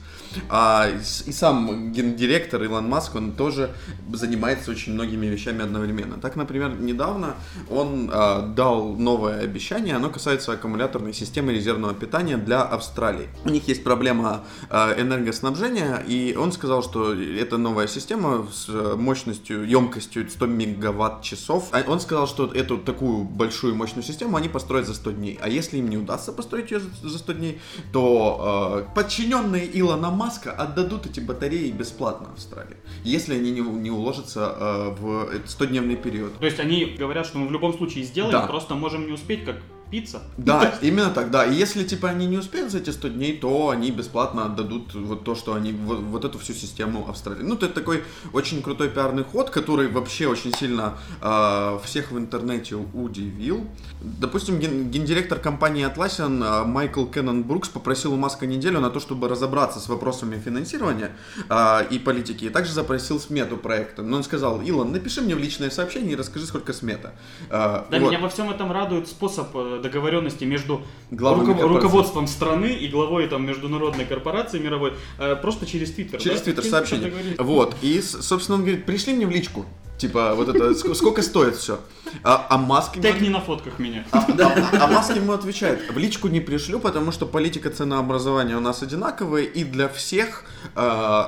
а 0.49 0.89
и 1.25 1.31
сам 1.31 1.91
гендиректор 1.91 2.63
Илон 2.63 2.87
Маск, 2.89 3.15
он 3.15 3.33
тоже 3.33 3.71
занимается 4.11 4.71
очень 4.71 4.93
многими 4.93 5.27
вещами 5.27 5.63
одновременно. 5.63 6.17
Так, 6.17 6.35
например, 6.35 6.79
недавно 6.79 7.35
он 7.69 8.09
а, 8.11 8.47
дал 8.47 8.95
новое 8.95 9.41
обещание, 9.41 9.95
оно 9.95 10.09
касается 10.09 10.53
аккумуляторной 10.53 11.13
системы 11.13 11.53
резервного 11.53 11.93
питания 11.93 12.37
для 12.37 12.63
Австралии. 12.63 13.27
У 13.45 13.49
них 13.49 13.67
есть 13.67 13.83
проблема 13.83 14.45
а, 14.69 14.93
энергоснабжения, 14.99 16.03
и 16.07 16.35
он 16.35 16.51
сказал, 16.51 16.83
что 16.83 17.13
эта 17.13 17.57
новая 17.57 17.87
система 17.87 18.47
с 18.51 18.67
э, 18.69 18.95
мощностью, 18.95 19.67
емкостью 19.67 20.22
100 20.31 20.45
мегаватт-часов, 20.47 21.69
а 21.71 21.83
он 21.87 21.99
сказал, 21.99 22.27
что 22.27 22.45
эту 22.53 22.77
такую 22.77 23.23
большую 23.23 23.75
мощную 23.75 24.03
систему 24.03 24.37
они 24.37 24.49
построят 24.49 24.87
за 24.87 24.93
100 24.93 25.11
дней. 25.11 25.39
А 25.41 25.49
если 25.49 25.77
им 25.77 25.89
не 25.89 25.97
удастся 25.97 26.31
построить 26.33 26.71
ее 26.71 26.79
за- 26.79 27.09
за 27.09 27.17
100 27.19 27.33
дней, 27.33 27.59
то 27.91 28.83
э, 28.89 28.95
подчиненные 28.95 29.69
Илона 29.79 30.11
Маска 30.11 30.51
отдадут 30.51 31.05
эти 31.05 31.19
батареи 31.19 31.71
бесплатно 31.71 32.27
Австралии, 32.33 32.77
если 33.03 33.35
они 33.35 33.51
не, 33.51 33.61
не 33.61 33.91
уложатся 33.91 34.55
э, 34.59 34.95
в 34.99 35.29
100-дневный 35.45 35.95
период. 35.95 36.37
То 36.39 36.45
есть 36.45 36.59
они 36.59 36.85
говорят, 36.85 37.25
что 37.25 37.37
мы 37.37 37.47
в 37.47 37.51
любом 37.51 37.73
случае 37.73 38.03
сделаем, 38.03 38.31
Да. 38.33 38.47
просто 38.47 38.75
можем 38.75 39.05
не 39.07 39.13
успеть, 39.13 39.45
как 39.45 39.57
пицца. 39.91 40.21
Да, 40.37 40.73
именно 40.81 41.09
так, 41.11 41.29
да. 41.31 41.45
И 41.45 41.53
если, 41.53 41.83
типа, 41.83 42.09
они 42.09 42.25
не 42.25 42.37
успеют 42.37 42.71
за 42.71 42.79
эти 42.79 42.89
100 42.89 43.07
дней, 43.09 43.37
то 43.37 43.69
они 43.69 43.91
бесплатно 43.91 44.45
отдадут 44.45 44.93
вот 44.95 45.23
то, 45.23 45.35
что 45.35 45.53
они, 45.53 45.71
вот, 45.71 45.99
вот 45.99 46.25
эту 46.25 46.39
всю 46.39 46.53
систему 46.53 47.05
Австралии. 47.09 47.43
Ну, 47.43 47.55
это 47.55 47.67
такой 47.69 48.03
очень 48.33 48.61
крутой 48.63 48.89
пиарный 48.89 49.23
ход, 49.23 49.49
который 49.49 49.87
вообще 49.87 50.27
очень 50.27 50.53
сильно 50.55 50.97
э, 51.21 51.79
всех 51.83 52.11
в 52.11 52.17
интернете 52.17 52.75
удивил. 52.75 53.67
Допустим, 54.01 54.59
ген- 54.59 54.89
гендиректор 54.89 55.37
компании 55.39 55.85
Atlassian 55.85 56.43
э, 56.43 56.65
Майкл 56.65 57.05
Кеннон 57.05 57.43
Брукс 57.43 57.69
попросил 57.69 58.13
у 58.13 58.17
Маска 58.17 58.47
неделю 58.47 58.79
на 58.79 58.89
то, 58.89 58.99
чтобы 58.99 59.27
разобраться 59.29 59.79
с 59.79 59.87
вопросами 59.89 60.39
финансирования 60.39 61.11
э, 61.49 61.87
и 61.91 61.99
политики, 61.99 62.45
и 62.45 62.49
также 62.49 62.73
запросил 62.73 63.19
смету 63.19 63.57
проекта. 63.57 64.01
Но 64.01 64.17
он 64.17 64.23
сказал, 64.23 64.61
Илон, 64.61 64.91
напиши 64.91 65.21
мне 65.21 65.35
в 65.35 65.39
личное 65.39 65.69
сообщение 65.69 66.13
и 66.13 66.15
расскажи, 66.15 66.45
сколько 66.47 66.73
смета. 66.73 67.13
Э, 67.49 67.83
Да, 67.89 67.99
вот. 67.99 68.09
меня 68.09 68.19
во 68.19 68.29
всем 68.29 68.49
этом 68.49 68.71
радует 68.71 69.07
способ 69.07 69.47
э, 69.55 69.79
договоренности 69.83 70.43
между 70.45 70.81
корпораций. 71.11 71.67
руководством 71.67 72.27
страны 72.27 72.73
и 72.73 72.87
главой 72.87 73.27
там 73.27 73.45
международной 73.45 74.05
корпорации 74.05 74.57
мировой 74.57 74.93
э, 75.19 75.35
просто 75.35 75.67
через 75.67 75.91
Твиттер. 75.91 76.19
Через 76.19 76.39
да? 76.39 76.45
Твиттер 76.45 76.63
сообщение. 76.63 77.05
договорились. 77.05 77.37
Вот. 77.37 77.75
И, 77.83 78.01
собственно, 78.01 78.57
он 78.57 78.63
говорит, 78.63 78.85
пришли 78.85 79.13
мне 79.13 79.27
в 79.27 79.31
личку. 79.31 79.65
Типа, 79.97 80.33
вот 80.35 80.49
это, 80.49 80.71
ск- 80.71 80.93
сколько 80.95 81.21
стоит 81.21 81.55
все. 81.55 81.79
А, 82.23 82.45
а 82.49 82.57
Маск 82.57 82.95
ему- 82.95 83.03
Тегни 83.03 83.29
на 83.29 83.39
фотках 83.39 83.79
меня. 83.79 84.05
а, 84.11 84.17
а- 84.19 84.83
а 84.83 84.87
Маск 84.87 85.15
ему 85.15 85.31
отвечает, 85.33 85.89
в 85.91 85.97
личку 85.97 86.27
не 86.27 86.39
пришлю, 86.41 86.79
потому 86.79 87.11
что 87.11 87.25
политика 87.25 87.69
ценообразования 87.69 88.57
у 88.57 88.59
нас 88.59 88.83
одинаковая, 88.83 89.43
и 89.43 89.63
для 89.63 89.87
всех 89.87 90.43
э, 90.75 90.79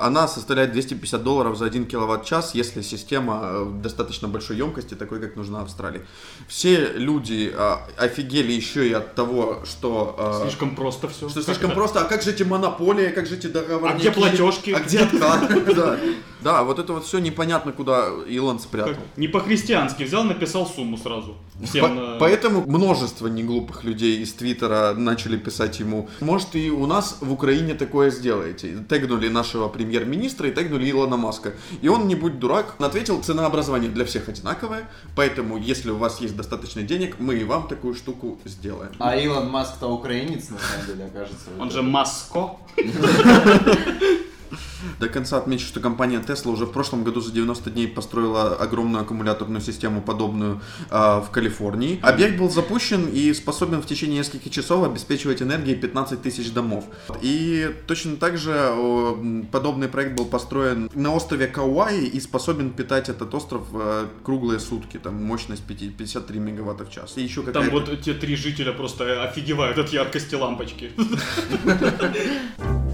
она 0.02 0.28
составляет 0.28 0.72
250 0.72 1.22
долларов 1.22 1.56
за 1.56 1.64
1 1.66 1.86
киловатт-час, 1.86 2.54
если 2.54 2.82
система 2.82 3.40
э, 3.44 3.66
достаточно 3.82 4.28
большой 4.28 4.56
емкости, 4.58 4.94
такой, 4.94 5.20
как 5.20 5.36
нужна 5.36 5.60
Австралии. 5.62 6.02
Все 6.48 6.92
люди 6.94 7.52
э, 7.56 7.76
офигели 7.96 8.52
еще 8.52 8.86
и 8.88 8.92
от 8.92 9.14
того, 9.14 9.62
что... 9.64 10.16
э, 10.42 10.42
Слишком 10.42 10.76
просто 10.76 11.08
все. 11.08 11.28
что 11.28 11.42
слишком 11.42 11.70
просто, 11.70 12.00
а 12.00 12.04
как 12.04 12.22
же 12.22 12.30
эти 12.30 12.42
монополии, 12.42 13.08
как 13.08 13.26
же 13.26 13.36
эти 13.36 13.46
договорники? 13.46 14.06
А 14.06 14.10
где 14.10 14.10
платежки? 14.12 14.70
А 14.70 14.80
где 14.80 15.00
откат? 15.00 15.50
Да. 16.46 16.62
Вот 16.62 16.78
это 16.78 16.92
вот 16.92 17.04
все 17.04 17.18
непонятно, 17.18 17.72
куда 17.72 18.08
Илон 18.28 18.60
спрятал. 18.60 18.94
Как 18.94 19.02
не 19.16 19.26
по-христиански 19.26 20.04
взял, 20.04 20.22
написал 20.22 20.64
сумму 20.64 20.96
сразу. 20.96 21.34
Всем, 21.64 21.82
По- 21.82 22.00
э, 22.00 22.16
Поэтому 22.20 22.62
множество 22.66 23.26
неглупых 23.26 23.82
людей 23.82 24.22
из 24.22 24.32
Твиттера 24.32 24.94
начали 24.94 25.38
писать 25.38 25.80
ему, 25.80 26.08
может 26.20 26.54
и 26.54 26.70
у 26.70 26.86
нас 26.86 27.18
в 27.20 27.32
Украине 27.32 27.74
такое 27.74 28.10
сделаете. 28.10 28.84
Тегнули 28.88 29.28
нашего 29.28 29.68
премьер-министра 29.68 30.48
и 30.48 30.52
тегнули 30.52 30.88
Илона 30.88 31.16
Маска. 31.16 31.54
И 31.82 31.88
он, 31.88 32.06
не 32.06 32.14
будь 32.14 32.38
дурак, 32.38 32.76
ответил, 32.78 33.20
ценообразование 33.20 33.90
для 33.90 34.04
всех 34.04 34.28
одинаковое, 34.28 34.88
поэтому 35.16 35.58
если 35.58 35.90
у 35.90 35.96
вас 35.96 36.20
есть 36.20 36.36
достаточно 36.36 36.82
денег, 36.82 37.16
мы 37.18 37.34
и 37.34 37.44
вам 37.44 37.66
такую 37.66 37.94
штуку 37.96 38.38
сделаем. 38.44 38.92
А 39.00 39.16
Илон 39.16 39.50
Маск-то 39.50 39.88
украинец, 39.88 40.50
на 40.50 40.58
самом 40.58 40.86
деле, 40.86 41.06
окажется. 41.06 41.48
Он 41.58 41.70
же 41.72 41.82
Маско. 41.82 42.50
До 45.00 45.08
конца 45.08 45.38
отмечу, 45.38 45.66
что 45.66 45.80
компания 45.80 46.18
Tesla 46.18 46.52
уже 46.52 46.66
в 46.66 46.72
прошлом 46.72 47.04
году 47.04 47.20
за 47.20 47.32
90 47.32 47.70
дней 47.70 47.88
построила 47.88 48.54
огромную 48.56 49.02
аккумуляторную 49.02 49.60
систему, 49.60 50.02
подобную 50.02 50.60
а, 50.90 51.20
в 51.20 51.30
Калифорнии. 51.30 51.98
Объект 52.02 52.38
был 52.38 52.50
запущен 52.50 53.08
и 53.08 53.32
способен 53.34 53.82
в 53.82 53.86
течение 53.86 54.18
нескольких 54.18 54.52
часов 54.52 54.84
обеспечивать 54.84 55.42
энергией 55.42 55.76
15 55.76 56.22
тысяч 56.22 56.52
домов. 56.52 56.84
И 57.20 57.74
точно 57.86 58.16
так 58.16 58.38
же 58.38 58.52
м, 58.52 59.48
подобный 59.50 59.88
проект 59.88 60.16
был 60.16 60.26
построен 60.26 60.90
на 60.94 61.14
острове 61.14 61.46
Кауаи 61.46 62.06
и 62.06 62.20
способен 62.20 62.70
питать 62.70 63.08
этот 63.08 63.34
остров 63.34 63.66
э, 63.72 64.06
круглые 64.24 64.60
сутки. 64.60 64.98
Там 64.98 65.22
мощность 65.22 65.62
50 65.64 65.96
53 65.96 66.38
мегаватта 66.38 66.84
в 66.84 66.90
час. 66.90 67.14
И 67.16 67.22
еще 67.22 67.42
Там 67.42 67.64
какая-то... 67.64 67.90
вот 67.90 68.00
те 68.00 68.14
три 68.14 68.36
жителя 68.36 68.72
просто 68.72 69.22
офигевают 69.24 69.78
от 69.78 69.88
яркости 69.90 70.34
лампочки. 70.34 70.92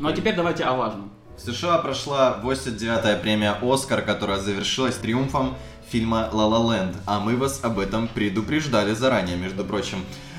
Ну 0.00 0.08
а 0.08 0.14
теперь 0.14 0.34
давайте 0.34 0.64
о 0.64 0.72
важном. 0.72 1.10
В 1.36 1.42
США 1.42 1.76
прошла 1.76 2.40
89-я 2.42 3.16
премия 3.16 3.54
«Оскар», 3.60 4.00
которая 4.00 4.38
завершилась 4.38 4.96
триумфом 4.96 5.58
фильма 5.90 6.30
«Ла 6.32 6.46
Ла 6.46 6.74
Ленд», 6.74 6.96
а 7.04 7.20
мы 7.20 7.36
вас 7.36 7.60
об 7.62 7.78
этом 7.78 8.08
предупреждали 8.08 8.94
заранее, 8.94 9.36
между 9.36 9.62
прочим. 9.62 9.98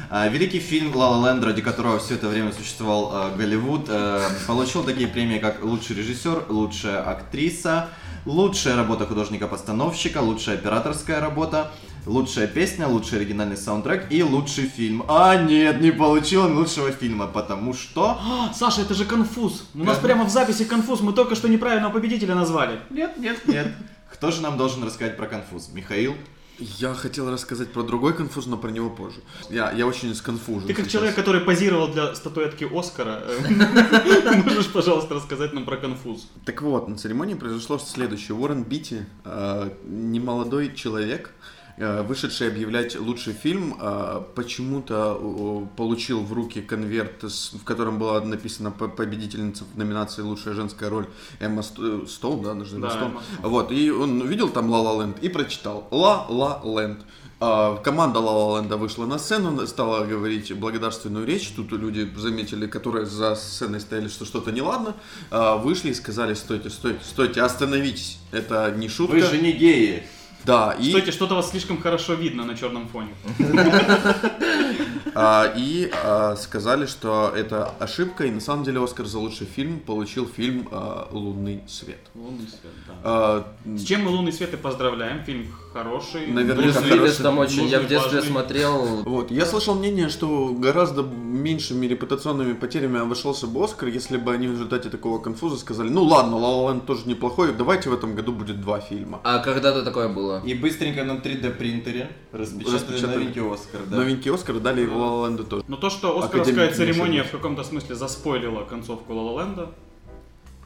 А, 0.09 0.27
Великий 0.29 0.57
фильм 0.57 0.95
«Ла 0.95 1.09
Ла 1.09 1.29
Ленд», 1.29 1.43
ради 1.43 1.61
которого 1.61 1.99
все 1.99 2.15
это 2.15 2.27
время 2.27 2.51
существовал 2.53 3.11
э, 3.13 3.37
Голливуд, 3.37 3.85
э, 3.87 4.27
получил 4.47 4.83
такие 4.83 5.07
премии, 5.07 5.37
как 5.37 5.63
лучший 5.63 5.95
режиссер, 5.95 6.45
лучшая 6.49 6.99
актриса, 7.07 7.89
лучшая 8.25 8.75
работа 8.75 9.05
художника-постановщика, 9.05 10.17
лучшая 10.17 10.55
операторская 10.55 11.19
работа, 11.19 11.69
лучшая 12.05 12.47
песня, 12.47 12.87
лучший 12.87 13.19
оригинальный 13.19 13.57
саундтрек 13.57 14.11
и 14.11 14.23
лучший 14.23 14.65
фильм. 14.65 15.03
А 15.07 15.35
нет, 15.35 15.81
не 15.81 15.91
получил 15.91 16.43
он 16.45 16.57
лучшего 16.57 16.91
фильма, 16.91 17.27
потому 17.27 17.73
что... 17.73 18.17
А, 18.19 18.53
Саша, 18.53 18.81
это 18.81 18.93
же 18.93 19.05
конфуз. 19.05 19.65
У 19.73 19.83
нас 19.83 19.97
прямо 19.99 20.25
в 20.25 20.29
записи 20.29 20.65
конфуз. 20.65 21.01
Мы 21.01 21.13
только 21.13 21.35
что 21.35 21.47
неправильного 21.47 21.91
победителя 21.91 22.35
назвали. 22.35 22.79
Нет, 22.89 23.17
нет, 23.17 23.47
нет. 23.47 23.67
Кто 24.11 24.31
же 24.31 24.41
нам 24.41 24.57
должен 24.57 24.83
рассказать 24.83 25.17
про 25.17 25.27
конфуз? 25.27 25.69
Михаил? 25.73 26.15
Я 26.59 26.93
хотел 26.93 27.31
рассказать 27.31 27.71
про 27.71 27.81
другой 27.81 28.13
конфуз, 28.13 28.45
но 28.45 28.55
про 28.55 28.69
него 28.69 28.91
позже. 28.91 29.21
Я, 29.49 29.71
я 29.71 29.87
очень 29.87 30.13
сконфужен 30.13 30.67
Ты 30.67 30.75
как 30.75 30.85
сейчас. 30.85 30.93
человек, 30.93 31.15
который 31.15 31.41
позировал 31.41 31.87
для 31.87 32.13
статуэтки 32.13 32.67
Оскара, 32.71 33.23
э, 33.25 34.43
можешь, 34.45 34.71
пожалуйста, 34.71 35.15
рассказать 35.15 35.53
нам 35.53 35.65
про 35.65 35.77
конфуз? 35.77 36.27
Так 36.45 36.61
вот, 36.61 36.87
на 36.87 36.97
церемонии 36.97 37.33
произошло 37.33 37.79
следующее. 37.79 38.35
Уоррен 38.35 38.63
Битти, 38.63 39.05
э, 39.25 39.71
немолодой 39.85 40.75
человек, 40.75 41.31
вышедший 41.77 42.47
объявлять 42.47 42.99
лучший 42.99 43.33
фильм, 43.33 43.75
э, 43.79 44.21
почему-то 44.35 45.17
э, 45.19 45.77
получил 45.77 46.21
в 46.21 46.33
руки 46.33 46.61
конверт, 46.61 47.23
в 47.23 47.63
котором 47.63 47.99
была 47.99 48.21
написана 48.21 48.71
по- 48.71 48.87
победительница 48.87 49.63
в 49.63 49.77
номинации 49.77 50.21
«Лучшая 50.21 50.53
женская 50.53 50.89
роль» 50.89 51.07
Эмма 51.39 51.63
э, 51.77 52.05
Стоун, 52.07 52.43
да, 52.43 52.51
Эмма 52.51 52.65
Да, 52.65 52.89
Стоун. 52.89 53.17
Вот, 53.41 53.71
и 53.71 53.89
он 53.91 54.21
увидел 54.21 54.49
там 54.49 54.69
«La 54.69 54.81
La 54.81 55.01
Land» 55.03 55.19
и 55.23 55.29
прочитал 55.29 55.87
«La 55.91 56.25
La 56.29 56.61
Land». 56.63 56.99
А, 57.43 57.77
Команда 57.77 58.19
La 58.19 58.31
La 58.31 58.59
Land 58.59 58.73
а 58.73 58.77
вышла 58.77 59.07
на 59.07 59.17
сцену, 59.17 59.65
стала 59.65 60.05
говорить 60.05 60.53
благодарственную 60.55 61.25
речь. 61.25 61.51
Тут 61.55 61.71
люди 61.71 62.07
заметили, 62.15 62.67
которые 62.67 63.07
за 63.07 63.33
сценой 63.35 63.79
стояли, 63.79 64.09
что 64.09 64.25
что-то 64.25 64.51
неладно. 64.51 64.95
А, 65.31 65.57
Вышли 65.57 65.89
и 65.89 65.93
сказали, 65.95 66.35
стойте, 66.35 66.69
стойте, 66.69 66.99
стойте, 67.03 67.41
остановитесь. 67.41 68.19
Это 68.31 68.71
не 68.77 68.87
шутка. 68.89 69.13
Вы 69.13 69.21
же 69.21 69.39
не 69.39 69.53
геи. 69.53 70.03
Да, 70.45 70.75
и, 70.79 70.89
Стойте, 70.89 71.11
что-то 71.11 71.35
вас 71.35 71.51
слишком 71.51 71.81
хорошо 71.81 72.13
видно 72.13 72.43
на 72.43 72.55
черном 72.55 72.87
фоне. 72.87 73.13
а, 75.15 75.53
и 75.55 75.91
а, 76.03 76.35
сказали, 76.35 76.85
что 76.85 77.31
это 77.35 77.69
ошибка, 77.79 78.25
и 78.25 78.31
на 78.31 78.39
самом 78.39 78.63
деле 78.63 78.83
Оскар 78.83 79.05
за 79.05 79.19
лучший 79.19 79.47
фильм 79.47 79.79
получил 79.79 80.27
фильм 80.27 80.67
а, 80.71 81.07
«Лунный 81.11 81.61
свет». 81.67 81.99
Лунный 82.15 82.47
свет, 82.47 82.73
да. 83.03 83.45
С 83.65 83.83
чем 83.83 84.03
мы 84.03 84.09
«Лунный 84.09 84.33
свет» 84.33 84.53
и 84.53 84.57
поздравляем. 84.57 85.23
Фильм 85.23 85.47
хороший. 85.73 86.27
Наверняка 86.27 86.81
Брюс. 86.81 86.91
Уиллис 86.91 87.15
там 87.17 87.37
очень, 87.37 87.65
я 87.67 87.79
в 87.79 87.87
детстве 87.87 88.17
важный. 88.19 88.31
смотрел. 88.31 88.85
Вот, 89.03 89.31
я 89.31 89.45
слышал 89.45 89.75
мнение, 89.75 90.09
что 90.09 90.53
гораздо 90.53 91.03
меньшими 91.03 91.85
репутационными 91.87 92.53
потерями 92.53 92.99
обошелся 92.99 93.47
бы 93.47 93.63
Оскар, 93.63 93.89
если 93.89 94.17
бы 94.17 94.33
они 94.33 94.47
в 94.47 94.51
результате 94.51 94.89
такого 94.89 95.19
конфуза 95.19 95.57
сказали, 95.57 95.89
ну 95.89 96.03
ладно, 96.03 96.35
La 96.35 96.67
Land 96.67 96.85
тоже 96.85 97.03
неплохой, 97.05 97.53
давайте 97.53 97.89
в 97.89 97.93
этом 97.93 98.15
году 98.15 98.31
будет 98.31 98.61
два 98.61 98.79
фильма. 98.79 99.19
А 99.23 99.39
когда-то 99.39 99.83
такое 99.83 100.09
было? 100.09 100.41
И 100.45 100.53
быстренько 100.53 101.03
на 101.03 101.13
3D 101.13 101.51
принтере 101.51 102.11
распечатали, 102.31 102.75
Распечатали. 102.75 103.15
новенький 103.15 103.53
Оскар, 103.53 103.81
да. 103.89 103.97
Новенький 103.97 104.31
Оскар 104.33 104.59
дали 104.59 104.81
и 104.83 104.85
La 104.85 104.95
La 104.97 105.27
Land 105.29 105.43
тоже. 105.45 105.63
Но 105.67 105.77
то, 105.77 105.89
что 105.89 106.17
Оскаровская 106.19 106.67
Академик 106.67 106.75
церемония 106.75 107.23
в 107.23 107.31
каком-то 107.31 107.63
смысле 107.63 107.95
заспойлила 107.95 108.63
концовку 108.63 109.13
La 109.13 109.31
La 109.31 109.43
Land 109.43 109.60
а, 109.60 109.69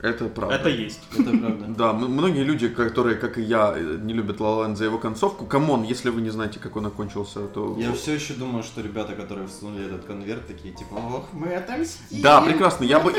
Это 0.02 0.26
правда. 0.26 0.56
это 0.56 0.70
есть. 0.70 1.00
Это 1.18 1.32
правда. 1.32 1.66
Да, 1.68 1.94
многие 1.94 2.44
люди, 2.44 2.68
которые, 2.68 3.16
как 3.16 3.38
и 3.38 3.42
я, 3.42 3.74
э, 3.76 3.98
не 4.02 4.14
любят 4.14 4.38
Land 4.38 4.76
за 4.76 4.86
его 4.86 4.98
концовку, 4.98 5.46
come 5.46 5.67
on, 5.67 5.84
если 5.84 6.10
вы 6.10 6.22
не 6.22 6.30
знаете, 6.30 6.60
как 6.60 6.76
он 6.76 6.86
окончился, 6.86 7.48
то... 7.48 7.76
Я 7.80 7.94
все 7.94 8.14
еще 8.14 8.34
думаю, 8.34 8.64
что 8.64 8.82
ребята, 8.82 9.14
которые 9.14 9.48
всунули 9.48 9.86
этот 9.86 10.06
конверт, 10.06 10.48
такие 10.48 10.74
типа, 10.74 10.96
ох, 10.96 11.30
мы 11.34 11.56
отомстим. 11.56 12.22
Да, 12.22 12.42
прекрасно. 12.42 12.84
Я 12.84 13.00
бы, 13.00 13.14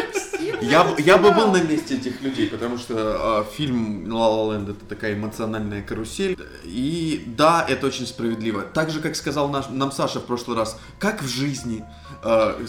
я, 0.60 0.84
бы- 0.84 1.00
я 1.00 1.16
бы 1.18 1.32
был 1.32 1.50
на 1.50 1.62
месте 1.62 1.96
этих 1.96 2.20
людей, 2.22 2.48
потому 2.48 2.78
что 2.78 2.94
а, 3.40 3.44
фильм 3.44 4.04
La 4.06 4.28
La 4.28 4.50
Land 4.50 4.70
это 4.72 4.84
такая 4.84 5.14
эмоциональная 5.14 5.82
карусель. 5.82 6.38
И 6.64 7.24
да, 7.26 7.64
это 7.68 7.86
очень 7.86 8.06
справедливо. 8.06 8.62
Так 8.62 8.90
же, 8.90 9.00
как 9.00 9.16
сказал 9.16 9.48
наш, 9.48 9.68
нам 9.70 9.90
Саша 9.92 10.20
в 10.20 10.24
прошлый 10.24 10.56
раз, 10.56 10.78
как 10.98 11.22
в 11.22 11.28
жизни, 11.28 11.84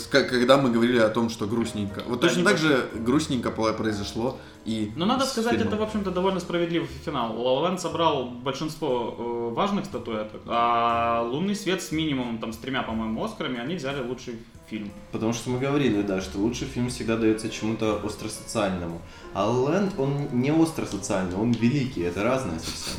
когда 0.10 0.58
мы 0.58 0.72
говорили 0.72 1.00
о 1.00 1.10
том, 1.10 1.30
что 1.30 1.48
грустненько. 1.48 2.04
Вот 2.08 2.20
Да, 2.22 2.28
точно 2.28 2.44
так 2.44 2.58
же 2.58 2.90
грустненько 2.96 3.52
произошло 3.52 4.38
и 4.66 4.92
Но 4.96 5.06
надо 5.06 5.26
с 5.26 5.32
сказать, 5.32 5.54
фильмом. 5.54 5.68
это, 5.70 5.78
в 5.78 5.84
общем-то, 5.84 6.12
довольно 6.12 6.40
справедливый 6.40 6.90
финал. 7.06 7.42
Ла 7.42 7.54
Ла 7.62 7.70
Ленд 7.70 7.80
собрал 7.80 8.26
большинство 8.26 9.16
э, 9.18 9.54
важных 9.54 9.86
статуэток, 9.86 10.42
а 10.46 11.22
Лунный 11.24 11.56
свет 11.56 11.82
с 11.82 11.92
минимумом, 11.92 12.38
там, 12.40 12.52
с 12.52 12.58
тремя, 12.58 12.84
по-моему, 12.84 13.24
Оскарами, 13.24 13.60
они 13.60 13.76
взяли 13.76 14.02
лучший 14.02 14.40
фильм. 14.70 14.92
Потому 15.12 15.34
что 15.34 15.50
мы 15.50 15.60
говорили, 15.60 16.02
да, 16.02 16.20
что 16.20 16.40
лучший 16.40 16.68
фильм 16.68 16.90
всегда 16.90 17.16
дается 17.16 17.50
чему-то 17.50 18.02
остросоциальному. 18.06 19.02
А 19.34 19.50
Лэнд, 19.50 19.94
он 19.98 20.28
не 20.34 20.50
остросоциальный, 20.52 21.36
он 21.36 21.52
великий, 21.52 22.02
это 22.02 22.24
разное 22.24 22.60
совсем. 22.60 22.94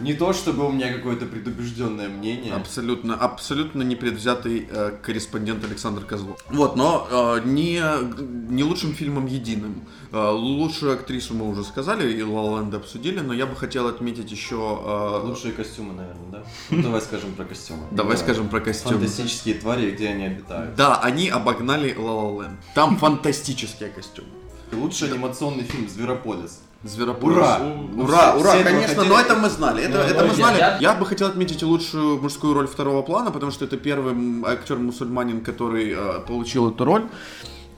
Не 0.00 0.14
то, 0.14 0.32
чтобы 0.32 0.66
у 0.66 0.72
меня 0.72 0.92
какое-то 0.92 1.26
предубежденное 1.26 2.08
мнение. 2.08 2.52
Абсолютно, 2.54 3.14
абсолютно 3.14 3.82
непредвзятый 3.82 4.66
э, 4.68 4.92
корреспондент 5.02 5.64
Александр 5.64 6.04
Козлов. 6.04 6.38
Вот, 6.50 6.76
но 6.76 7.06
э, 7.10 7.40
не, 7.44 7.80
не 8.52 8.64
лучшим 8.64 8.92
фильмом 8.94 9.26
единым. 9.26 9.84
Э, 10.12 10.30
лучшую 10.30 10.94
актрису 10.94 11.34
мы 11.34 11.48
уже 11.48 11.62
сказали 11.64 12.12
и 12.12 12.20
La 12.20 12.26
Land 12.26 12.74
обсудили, 12.76 13.20
но 13.20 13.32
я 13.32 13.46
бы 13.46 13.54
хотел 13.56 13.86
отметить 13.86 14.30
еще... 14.32 14.56
э, 14.84 15.26
Лучшие 15.26 15.52
костюмы, 15.52 15.92
наверное, 15.94 16.30
да? 16.32 16.42
Ну, 16.70 16.82
давай 16.82 17.00
скажем 17.00 17.32
про 17.34 17.44
костюмы. 17.44 17.82
Давай 17.92 18.16
Да. 18.16 18.22
скажем 18.22 18.48
про 18.48 18.60
костюмы. 18.60 18.94
Фантастические 18.98 19.54
твари, 19.56 19.90
где 19.92 20.08
они 20.08 20.24
обитают. 20.26 20.74
Да, 20.74 20.96
они 21.00 21.28
обогнали 21.28 21.94
La 21.96 21.98
La 21.98 22.36
Land. 22.38 22.56
Там 22.74 22.96
фантастические 22.96 23.90
костюмы. 23.90 24.28
Лучший 24.72 25.08
анимационный 25.10 25.62
фильм 25.62 25.88
«Зверополис». 25.88 26.62
Зверополис. 26.84 27.36
Ура! 27.38 27.56
Ура, 27.56 27.64
Ну, 27.94 28.04
ура, 28.04 28.50
все 28.50 28.60
этого 28.60 28.64
конечно, 28.64 28.94
хотели. 28.96 29.08
но 29.08 29.20
это 29.20 29.34
мы 29.36 29.48
знали. 29.48 29.82
Это, 29.84 29.98
Ну, 29.98 30.04
это 30.04 30.24
мы 30.26 30.34
знали. 30.34 30.58
я- 30.58 30.78
Я 30.80 30.94
бы 30.94 31.06
хотел 31.06 31.28
отметить 31.28 31.62
лучшую 31.62 32.20
мужскую 32.20 32.52
роль 32.54 32.66
второго 32.66 33.02
плана, 33.02 33.30
потому 33.30 33.52
что 33.52 33.64
это 33.64 33.76
первый 33.78 34.14
актер-мусульманин, 34.46 35.40
который 35.40 35.92
э, 35.96 36.20
получил 36.26 36.70
эту 36.70 36.84
роль. 36.84 37.02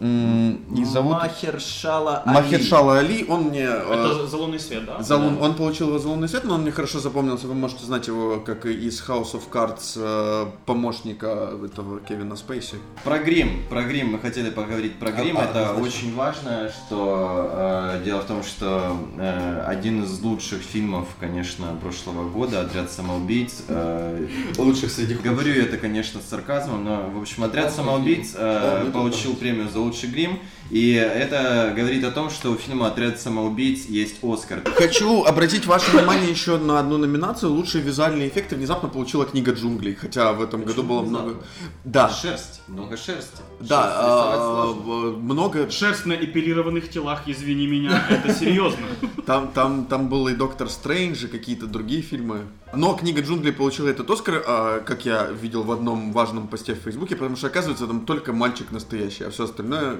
И 0.01 0.85
зовут 0.85 1.15
Махершала 1.23 2.23
Махершала 2.27 2.99
Али. 2.99 3.25
Он 3.29 3.45
мне... 3.45 3.63
э, 3.65 3.93
Это 3.95 4.27
за 4.27 4.37
Лунный 4.37 4.61
свет, 4.61 4.85
да? 4.85 5.03
за 5.03 5.17
лун- 5.17 5.41
Он 5.41 5.55
получил 5.55 5.89
его 5.89 5.99
за 5.99 6.09
лунный 6.09 6.29
свет, 6.29 6.45
но 6.45 6.55
он 6.55 6.63
мне 6.63 6.71
хорошо 6.71 6.99
запомнился. 7.01 7.47
Вы 7.47 7.55
можете 7.55 7.85
знать 7.85 8.07
его 8.07 8.41
как 8.41 8.67
и 8.67 8.73
из 8.73 9.01
House 9.09 9.33
of 9.33 9.43
Cards 9.51 9.95
э, 9.97 10.47
помощника 10.67 11.51
этого 11.65 12.01
Кевина 12.01 12.37
Спейси. 12.37 12.77
Про 13.05 13.19
грим, 13.19 13.63
про 13.71 13.83
грим 13.83 14.13
мы 14.13 14.19
хотели 14.19 14.51
поговорить 14.51 14.99
про 14.99 15.11
грим. 15.13 15.39
А, 15.39 15.45
Это 15.45 15.71
однозначно. 15.71 15.83
очень 15.83 16.15
важно, 16.15 16.71
что 16.71 17.51
э, 17.53 18.03
дело 18.05 18.21
в 18.21 18.25
том, 18.25 18.43
что 18.43 18.97
э, 19.19 19.65
один 19.67 20.05
из 20.05 20.21
лучших 20.21 20.61
фильмов, 20.63 21.09
конечно, 21.19 21.67
прошлого 21.83 22.29
года, 22.29 22.61
"Отряд 22.61 22.91
самоубийц". 22.91 23.63
э, 23.69 24.27
Лучших 24.59 24.91
среди 24.91 25.15
Говорю 25.15 25.55
это, 25.63 25.79
конечно, 25.79 26.21
с 26.21 26.29
сарказмом, 26.29 26.85
но 26.85 27.11
в 27.15 27.21
общем 27.21 27.45
"Отряд 27.45 27.73
самоубийц" 27.73 28.35
э, 28.37 28.91
получил 28.93 29.35
премию 29.35 29.69
за 29.69 29.81
лучший 29.87 30.11
грим. 30.11 30.39
И 30.71 30.93
это 30.93 31.73
говорит 31.77 32.05
о 32.05 32.11
том, 32.11 32.31
что 32.31 32.51
у 32.51 32.57
фильма 32.57 32.89
«Отряд 32.89 33.21
самоубийц» 33.21 33.87
есть 33.87 34.17
Оскар. 34.23 34.63
Хочу 34.65 35.25
обратить 35.25 35.67
ваше 35.67 35.91
внимание 35.91 36.31
еще 36.31 36.59
на 36.59 36.81
одну 36.81 36.99
номинацию. 36.99 37.53
Лучшие 37.53 37.83
визуальные 37.83 38.29
эффекты 38.29 38.57
внезапно 38.57 38.89
получила 38.89 39.25
книга 39.25 39.53
джунглей. 39.53 39.95
Хотя 39.95 40.33
в 40.33 40.43
этом 40.43 40.65
году 40.65 40.83
было 40.83 41.03
много. 41.03 41.43
Да. 41.85 42.09
Шерсть, 42.09 42.63
много 42.67 42.97
шерсти. 42.97 43.43
Да, 43.61 43.93
а, 43.95 44.67
много. 44.75 45.71
Шерсть 45.71 46.07
на 46.07 46.15
эпилированных 46.15 46.91
телах, 46.91 47.23
извини 47.27 47.67
меня, 47.67 48.05
это 48.09 48.35
серьезно. 48.35 48.87
Там, 49.25 49.49
там, 49.53 49.87
там 49.87 50.09
был 50.09 50.29
и 50.29 50.35
Доктор 50.35 50.69
Стрэндж, 50.69 51.25
и 51.25 51.29
какие-то 51.29 51.67
другие 51.67 52.03
фильмы. 52.03 52.43
Но 52.75 52.95
книга 52.95 53.23
джунглей 53.23 53.53
получила 53.53 53.89
этот 53.89 54.11
Оскар, 54.11 54.43
а, 54.47 54.81
как 54.81 55.05
я 55.07 55.27
видел 55.31 55.63
в 55.63 55.71
одном 55.71 56.13
важном 56.13 56.49
посте 56.49 56.75
в 56.75 56.79
Фейсбуке, 56.79 57.17
потому 57.17 57.37
что 57.37 57.47
оказывается 57.47 57.87
там 57.87 58.05
только 58.05 58.33
мальчик 58.33 58.71
настоящий, 58.73 59.25
а 59.25 59.31
все 59.31 59.45
остальное 59.45 59.99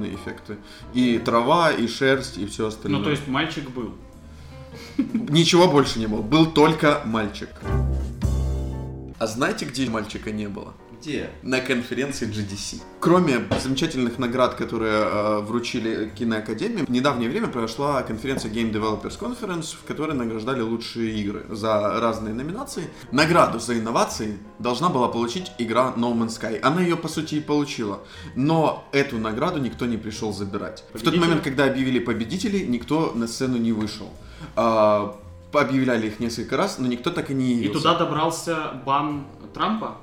компьютерные 0.00 0.14
эффекты. 0.14 0.56
И 0.94 1.18
трава, 1.18 1.72
и 1.72 1.86
шерсть, 1.86 2.38
и 2.38 2.46
все 2.46 2.66
остальное. 2.66 2.98
Ну, 2.98 3.04
то 3.04 3.10
есть 3.10 3.28
мальчик 3.28 3.70
был. 3.70 3.94
Ничего 4.98 5.68
больше 5.68 5.98
не 5.98 6.06
было. 6.06 6.22
Был 6.22 6.46
только 6.46 7.02
мальчик. 7.04 7.48
А 9.18 9.26
знаете, 9.26 9.66
где 9.66 9.88
мальчика 9.90 10.30
не 10.30 10.48
было? 10.48 10.72
Где? 11.00 11.30
На 11.42 11.60
конференции 11.60 12.28
GDC. 12.28 12.82
Кроме 13.00 13.40
замечательных 13.58 14.18
наград, 14.18 14.54
которые 14.54 14.92
э, 14.92 15.38
вручили 15.40 16.10
киноакадемии, 16.14 16.84
в 16.84 16.90
недавнее 16.90 17.30
время 17.30 17.48
прошла 17.48 18.02
конференция 18.02 18.50
Game 18.50 18.70
Developers 18.70 19.18
Conference, 19.18 19.74
в 19.74 19.84
которой 19.84 20.14
награждали 20.14 20.60
лучшие 20.60 21.18
игры 21.20 21.46
за 21.48 22.00
разные 22.00 22.34
номинации. 22.34 22.90
Награду 23.12 23.58
за 23.58 23.78
инновации 23.78 24.38
должна 24.58 24.90
была 24.90 25.08
получить 25.08 25.52
игра 25.56 25.94
No 25.96 26.12
Man's 26.12 26.38
Sky. 26.38 26.60
Она 26.60 26.82
ее, 26.82 26.96
по 26.96 27.08
сути, 27.08 27.36
и 27.36 27.40
получила. 27.40 28.00
Но 28.36 28.84
эту 28.92 29.16
награду 29.16 29.58
никто 29.58 29.86
не 29.86 29.96
пришел 29.96 30.34
забирать. 30.34 30.84
В 30.92 31.02
тот 31.02 31.16
момент, 31.16 31.42
когда 31.42 31.64
объявили 31.64 31.98
победителей, 31.98 32.66
никто 32.66 33.12
на 33.14 33.26
сцену 33.26 33.56
не 33.56 33.72
вышел. 33.72 34.10
А, 34.54 35.18
Объявляли 35.52 36.06
их 36.06 36.20
несколько 36.20 36.56
раз, 36.56 36.78
но 36.78 36.86
никто 36.86 37.10
так 37.10 37.30
и 37.30 37.34
не 37.34 37.52
И 37.52 37.56
явился. 37.56 37.72
туда 37.72 37.98
добрался 37.98 38.72
бан 38.86 39.24
Трампа. 39.52 39.96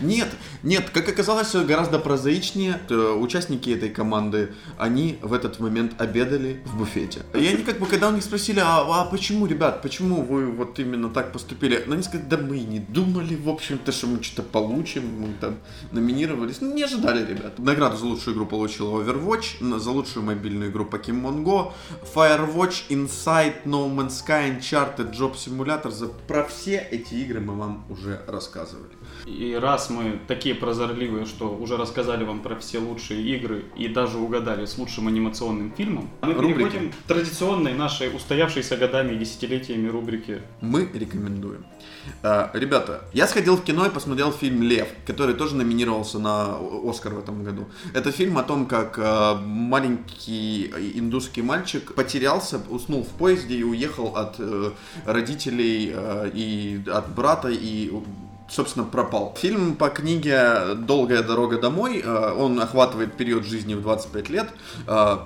Нет, 0.00 0.28
нет, 0.62 0.90
как 0.90 1.08
оказалось, 1.08 1.54
гораздо 1.54 1.98
прозаичнее. 1.98 2.80
Э, 2.88 3.12
Участники 3.12 3.70
этой 3.70 3.90
команды, 3.90 4.54
они 4.78 5.18
в 5.22 5.32
этот 5.32 5.60
момент 5.60 6.00
обедали 6.00 6.62
в 6.64 6.78
буфете. 6.78 7.22
И 7.34 7.46
они 7.46 7.62
как 7.62 7.78
бы, 7.78 7.86
когда 7.86 8.08
у 8.08 8.12
них 8.12 8.22
спросили, 8.22 8.60
а, 8.60 8.80
а 8.80 9.04
почему, 9.04 9.46
ребят, 9.46 9.82
почему 9.82 10.22
вы 10.22 10.46
вот 10.46 10.78
именно 10.78 11.08
так 11.10 11.32
поступили? 11.32 11.82
Ну, 11.86 11.94
они 11.94 12.02
сказали, 12.02 12.28
да 12.28 12.36
мы 12.38 12.58
и 12.58 12.64
не 12.64 12.78
думали, 12.78 13.34
в 13.34 13.48
общем-то, 13.48 13.92
что 13.92 14.06
мы 14.06 14.22
что-то 14.22 14.42
получим, 14.42 15.02
мы 15.20 15.28
там 15.40 15.56
номинировались. 15.90 16.60
Ну, 16.60 16.74
не 16.74 16.82
ожидали, 16.82 17.24
ребят. 17.24 17.58
Награду 17.58 17.96
за 17.96 18.06
лучшую 18.06 18.34
игру 18.34 18.46
получила 18.46 19.02
Overwatch, 19.02 19.78
за 19.78 19.90
лучшую 19.90 20.24
мобильную 20.24 20.70
игру 20.70 20.84
Pokemon 20.84 21.42
Go, 21.42 21.72
Firewatch, 22.14 22.88
Inside, 22.88 23.64
No 23.64 23.92
Man's 23.94 24.22
Sky, 24.24 24.58
Uncharted, 24.58 25.12
Job 25.12 25.34
Simulator. 25.34 25.90
За... 25.90 26.06
Про 26.06 26.44
все 26.44 26.86
эти 26.90 27.14
игры 27.14 27.40
мы 27.40 27.54
вам 27.54 27.84
уже 27.88 28.22
рассказывали. 28.26 28.92
И 29.26 29.54
раз 29.54 29.90
мы 29.90 30.20
такие 30.26 30.51
прозорливые, 30.54 31.26
что 31.26 31.54
уже 31.54 31.76
рассказали 31.76 32.24
вам 32.24 32.40
про 32.40 32.56
все 32.56 32.78
лучшие 32.78 33.22
игры 33.36 33.64
и 33.76 33.88
даже 33.88 34.18
угадали 34.18 34.66
с 34.66 34.78
лучшим 34.78 35.08
анимационным 35.08 35.72
фильмом, 35.76 36.10
мы 36.22 36.34
Рубрики. 36.34 36.54
переходим 36.54 36.92
к 36.92 36.94
традиционной 37.08 37.74
нашей 37.74 38.14
устоявшейся 38.14 38.76
годами 38.76 39.14
и 39.14 39.18
десятилетиями 39.18 39.88
рубрике 39.88 40.42
мы 40.60 40.88
рекомендуем. 40.92 41.64
А, 42.22 42.50
ребята, 42.54 43.02
я 43.12 43.26
сходил 43.26 43.56
в 43.56 43.64
кино 43.64 43.86
и 43.86 43.90
посмотрел 43.90 44.32
фильм 44.32 44.62
«Лев», 44.62 44.88
который 45.06 45.34
тоже 45.34 45.54
номинировался 45.56 46.18
на 46.18 46.56
Оскар 46.84 47.14
в 47.14 47.18
этом 47.18 47.44
году. 47.44 47.66
Это 47.94 48.12
фильм 48.12 48.38
о 48.38 48.42
том, 48.42 48.66
как 48.66 48.98
а, 48.98 49.36
маленький 49.36 50.72
индусский 50.94 51.42
мальчик 51.42 51.94
потерялся, 51.94 52.60
уснул 52.70 53.02
в 53.04 53.08
поезде 53.08 53.56
и 53.56 53.62
уехал 53.62 54.16
от 54.16 54.36
э, 54.38 54.70
родителей 55.06 55.92
э, 55.94 56.30
и 56.34 56.82
от 56.86 57.14
брата 57.14 57.48
и 57.48 57.90
собственно, 58.52 58.84
пропал. 58.86 59.34
Фильм 59.38 59.74
по 59.76 59.88
книге 59.88 60.74
«Долгая 60.76 61.22
дорога 61.22 61.58
домой». 61.58 62.02
э, 62.04 62.32
Он 62.36 62.60
охватывает 62.60 63.16
период 63.16 63.44
жизни 63.44 63.74
в 63.74 63.82
25 63.82 64.28
лет. 64.30 64.48
Э, 64.86 65.16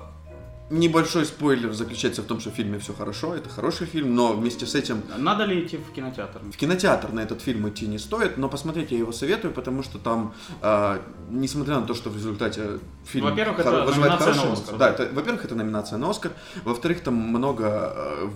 Небольшой 0.69 1.25
спойлер 1.25 1.71
заключается 1.71 2.21
в 2.21 2.25
том, 2.25 2.41
что 2.41 2.49
в 2.49 2.53
фильме 2.53 2.77
все 2.77 2.93
хорошо, 2.93 3.33
это 3.33 3.47
хороший 3.47 3.87
фильм, 3.87 4.13
но 4.15 4.33
вместе 4.33 4.65
с 4.65 4.75
этим 4.75 5.01
Надо 5.17 5.45
ли 5.45 5.65
идти 5.65 5.77
в 5.77 5.93
кинотеатр? 5.93 6.39
в 6.39 6.57
кинотеатр 6.57 7.13
на 7.13 7.21
этот 7.21 7.41
фильм 7.41 7.69
идти 7.69 7.87
не 7.87 7.97
стоит, 7.97 8.37
но 8.37 8.49
посмотреть 8.49 8.91
я 8.91 8.97
его 8.97 9.13
советую, 9.13 9.53
потому 9.53 9.81
что 9.81 9.97
там, 9.97 10.33
э, 10.61 10.99
несмотря 11.29 11.79
на 11.79 11.87
то, 11.87 11.93
что 11.93 12.09
в 12.09 12.15
результате 12.17 12.79
фильм 13.05 13.27
Во-первых, 13.27 13.59
хоро- 13.59 13.83
это 13.83 13.95
номинация 13.95 14.07
на 14.07 14.17
хорошие 14.33 14.53
Оскар. 14.53 14.77
Да, 14.77 14.89
это, 14.89 15.09
во-первых, 15.13 15.45
это 15.45 15.55
номинация 15.55 15.97
на 15.97 16.09
Оскар, 16.09 16.33
во-вторых, 16.65 16.99
там 17.01 17.13
много 17.13 17.93
э, 17.95 18.27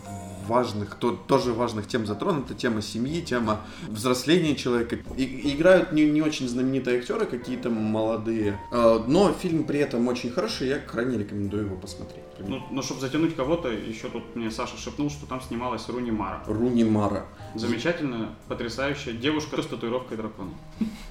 важных, 0.47 0.95
то, 0.95 1.11
тоже 1.11 1.53
важных 1.53 1.87
тем 1.87 2.05
затронуто, 2.05 2.53
тема 2.53 2.81
семьи, 2.81 3.21
тема 3.21 3.61
взросления 3.87 4.55
человека. 4.55 4.97
И 5.17 5.53
играют 5.55 5.91
не, 5.91 6.05
не 6.09 6.21
очень 6.21 6.47
знаменитые 6.47 6.99
актеры, 6.99 7.25
какие-то 7.25 7.69
молодые, 7.69 8.51
Э, 8.71 9.03
но 9.07 9.31
фильм 9.33 9.63
при 9.63 9.79
этом 9.79 10.07
очень 10.07 10.31
хороший, 10.31 10.67
я 10.69 10.79
крайне 10.79 11.17
рекомендую 11.17 11.65
его 11.65 11.75
посмотреть. 11.75 12.23
Ну, 12.47 12.61
но 12.71 12.81
чтобы 12.81 13.01
затянуть 13.01 13.35
кого-то, 13.35 13.69
еще 13.69 14.09
тут 14.09 14.35
мне 14.35 14.51
Саша 14.51 14.77
шепнул, 14.77 15.09
что 15.09 15.25
там 15.25 15.41
снималась 15.41 15.87
Руни 15.89 16.11
Мара. 16.11 16.43
Руни 16.47 16.83
Мара. 16.83 17.25
Замечательная, 17.55 18.29
потрясающая 18.47 19.13
девушка 19.13 19.61
с 19.61 19.65
татуировкой 19.65 20.17
дракона. 20.17 20.51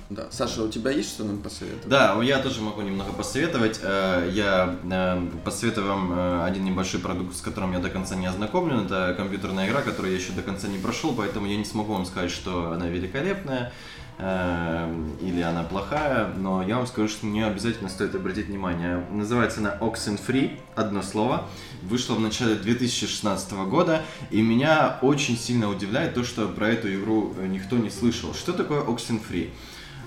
Да. 0.08 0.26
Саша, 0.30 0.64
у 0.64 0.68
тебя 0.68 0.90
есть 0.90 1.10
что 1.10 1.24
нам 1.24 1.38
посоветовать? 1.38 1.88
Да, 1.88 2.20
я 2.22 2.40
тоже 2.40 2.62
могу 2.62 2.80
немного 2.82 3.12
посоветовать. 3.12 3.80
Э, 3.82 4.28
Я 4.32 4.76
э, 4.82 5.28
посоветую 5.44 5.86
вам 5.86 6.12
э, 6.12 6.44
один 6.44 6.64
небольшой 6.64 7.00
продукт, 7.00 7.36
с 7.36 7.40
которым 7.40 7.72
я 7.72 7.78
до 7.78 7.90
конца 7.90 8.16
не 8.16 8.26
ознакомлен. 8.26 8.86
Это 8.86 9.14
компьютерная 9.16 9.68
игра, 9.68 9.82
которую 9.82 10.12
я 10.12 10.18
еще 10.18 10.32
до 10.32 10.42
конца 10.42 10.66
не 10.66 10.78
прошел, 10.78 11.14
поэтому 11.14 11.46
я 11.46 11.56
не 11.56 11.64
смогу 11.64 11.92
вам 11.92 12.06
сказать, 12.06 12.30
что 12.30 12.72
она 12.72 12.88
великолепная 12.88 13.72
или 14.20 15.40
она 15.40 15.62
плохая, 15.62 16.26
но 16.36 16.62
я 16.62 16.76
вам 16.76 16.86
скажу, 16.86 17.08
что 17.08 17.24
мне 17.24 17.46
обязательно 17.46 17.88
стоит 17.88 18.14
обратить 18.14 18.46
внимание. 18.46 19.04
Называется 19.10 19.60
она 19.60 19.76
Oxenfree, 19.80 20.58
одно 20.74 21.02
слово. 21.02 21.46
Вышла 21.82 22.14
в 22.14 22.20
начале 22.20 22.56
2016 22.56 23.52
года, 23.52 24.02
и 24.30 24.42
меня 24.42 24.98
очень 25.00 25.38
сильно 25.38 25.70
удивляет 25.70 26.14
то, 26.14 26.24
что 26.24 26.48
про 26.48 26.68
эту 26.68 26.92
игру 26.94 27.34
э, 27.38 27.46
никто 27.46 27.76
не 27.76 27.88
слышал. 27.88 28.34
Что 28.34 28.52
такое 28.52 28.82
Oxenfree? 28.82 29.50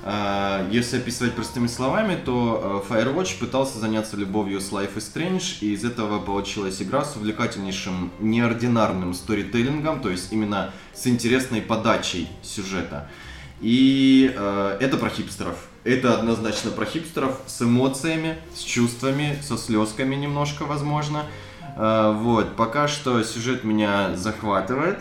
А, 0.06 0.68
Если 0.70 0.98
описывать 0.98 1.34
простыми 1.34 1.68
словами, 1.68 2.16
то 2.24 2.84
э, 2.90 2.94
Firewatch 2.94 3.40
пытался 3.40 3.80
заняться 3.80 4.18
любовью 4.18 4.60
с 4.60 4.72
Life 4.72 4.96
is 4.96 5.14
Strange, 5.14 5.60
и 5.62 5.74
из 5.74 5.86
этого 5.86 6.20
получилась 6.20 6.82
игра 6.82 7.06
с 7.06 7.16
увлекательнейшим, 7.16 8.12
неординарным 8.20 9.14
сторителлингом, 9.14 10.02
то 10.02 10.10
есть 10.10 10.32
именно 10.34 10.72
с 10.94 11.08
интересной 11.08 11.62
подачей 11.62 12.28
сюжета. 12.44 13.10
И 13.64 14.34
э, 14.36 14.78
это 14.82 14.98
про 14.98 15.10
хипстеров. 15.10 15.56
Это 15.86 16.14
однозначно 16.20 16.70
про 16.72 16.86
хипстеров 16.86 17.40
с 17.48 17.62
эмоциями, 17.62 18.38
с 18.54 18.60
чувствами, 18.60 19.38
со 19.42 19.58
слезками 19.58 20.16
немножко, 20.16 20.66
возможно. 20.66 21.24
Э, 21.78 22.14
вот, 22.14 22.58
пока 22.58 22.90
что 22.90 23.24
сюжет 23.24 23.64
меня 23.64 24.16
захватывает. 24.16 25.00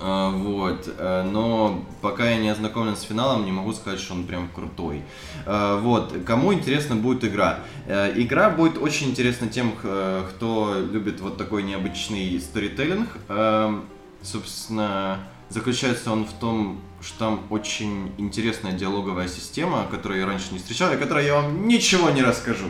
А, 0.00 0.30
Вот, 0.30 0.88
э, 0.96 1.22
но 1.30 1.84
пока 2.00 2.30
я 2.30 2.38
не 2.38 2.48
ознакомлен 2.48 2.96
с 2.96 3.02
финалом, 3.02 3.44
не 3.44 3.52
могу 3.52 3.74
сказать, 3.74 4.00
что 4.00 4.14
он 4.14 4.24
прям 4.24 4.48
крутой. 4.48 5.02
А, 5.44 5.78
Вот, 5.78 6.14
кому 6.24 6.54
интересна 6.54 6.96
будет 6.96 7.24
игра? 7.24 7.58
Э, 7.86 8.10
Игра 8.16 8.48
будет 8.48 8.78
очень 8.78 9.10
интересна 9.10 9.48
тем, 9.48 9.74
э, 9.82 10.24
кто 10.30 10.76
любит 10.90 11.20
вот 11.20 11.36
такой 11.36 11.62
необычный 11.62 12.40
сторителлинг. 12.40 13.08
Эм, 13.28 13.84
Собственно, 14.22 15.18
заключается 15.50 16.10
он 16.12 16.24
в 16.24 16.32
том, 16.32 16.80
что 17.02 17.18
там 17.18 17.40
очень 17.50 18.12
интересная 18.18 18.72
диалоговая 18.72 19.28
система, 19.28 19.86
которую 19.90 20.20
я 20.20 20.26
раньше 20.26 20.52
не 20.52 20.58
встречал, 20.58 20.92
и 20.92 20.96
которой 20.96 21.26
я 21.26 21.34
вам 21.34 21.68
ничего 21.68 22.10
не 22.10 22.22
расскажу, 22.22 22.68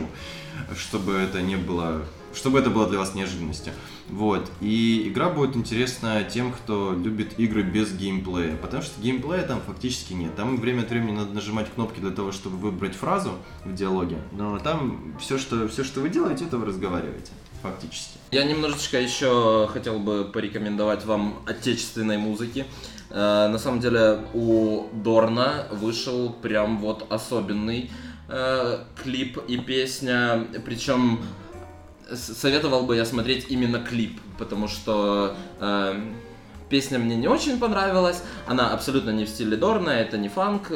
чтобы 0.75 1.13
это 1.13 1.41
не 1.41 1.55
было, 1.55 2.03
чтобы 2.33 2.59
это 2.59 2.69
было 2.69 2.87
для 2.87 2.99
вас 2.99 3.13
неожиданностью. 3.13 3.73
Вот. 4.09 4.51
И 4.59 5.07
игра 5.07 5.29
будет 5.29 5.55
интересна 5.55 6.23
тем, 6.23 6.51
кто 6.51 6.93
любит 6.93 7.39
игры 7.39 7.61
без 7.61 7.93
геймплея. 7.93 8.57
Потому 8.57 8.83
что 8.83 8.99
геймплея 9.01 9.43
там 9.43 9.61
фактически 9.65 10.13
нет. 10.13 10.35
Там 10.35 10.57
время 10.57 10.81
от 10.81 10.89
времени 10.89 11.15
надо 11.15 11.33
нажимать 11.33 11.71
кнопки 11.73 11.99
для 11.99 12.11
того, 12.11 12.31
чтобы 12.33 12.57
выбрать 12.57 12.95
фразу 12.95 13.33
в 13.63 13.73
диалоге. 13.73 14.17
Но 14.33 14.59
там 14.59 15.15
все, 15.19 15.37
что, 15.37 15.67
все, 15.69 15.83
что 15.83 16.01
вы 16.01 16.09
делаете, 16.09 16.45
это 16.45 16.57
вы 16.57 16.65
разговариваете 16.65 17.31
фактически. 17.61 18.17
Я 18.31 18.43
немножечко 18.43 18.99
еще 18.99 19.69
хотел 19.71 19.99
бы 19.99 20.25
порекомендовать 20.25 21.05
вам 21.05 21.43
отечественной 21.45 22.17
музыки. 22.17 22.65
Э, 23.09 23.47
на 23.47 23.57
самом 23.57 23.79
деле 23.79 24.19
у 24.33 24.87
Дорна 24.93 25.67
вышел 25.71 26.31
прям 26.31 26.79
вот 26.79 27.11
особенный 27.11 27.91
э, 28.29 28.83
клип 29.03 29.37
и 29.47 29.57
песня, 29.57 30.47
причем 30.65 31.21
советовал 32.13 32.83
бы 32.83 32.95
я 32.95 33.05
смотреть 33.05 33.47
именно 33.49 33.79
клип, 33.79 34.19
потому 34.37 34.67
что 34.67 35.35
э, 35.59 36.01
песня 36.69 36.99
мне 36.99 37.15
не 37.15 37.27
очень 37.27 37.59
понравилась, 37.59 38.23
она 38.47 38.71
абсолютно 38.71 39.09
не 39.09 39.25
в 39.25 39.29
стиле 39.29 39.57
Дорна, 39.57 39.89
это 39.89 40.17
не 40.17 40.29
фанк 40.29 40.71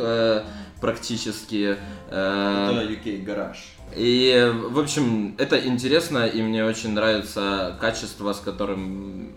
практически. 0.81 1.77
Это 2.09 2.85
UK 2.89 3.25
Garage. 3.25 3.74
И, 3.93 4.53
в 4.69 4.79
общем, 4.79 5.35
это 5.37 5.59
интересно, 5.65 6.25
и 6.25 6.41
мне 6.41 6.65
очень 6.65 6.91
нравится 6.91 7.77
качество, 7.79 8.33
с 8.33 8.39
которым 8.39 9.33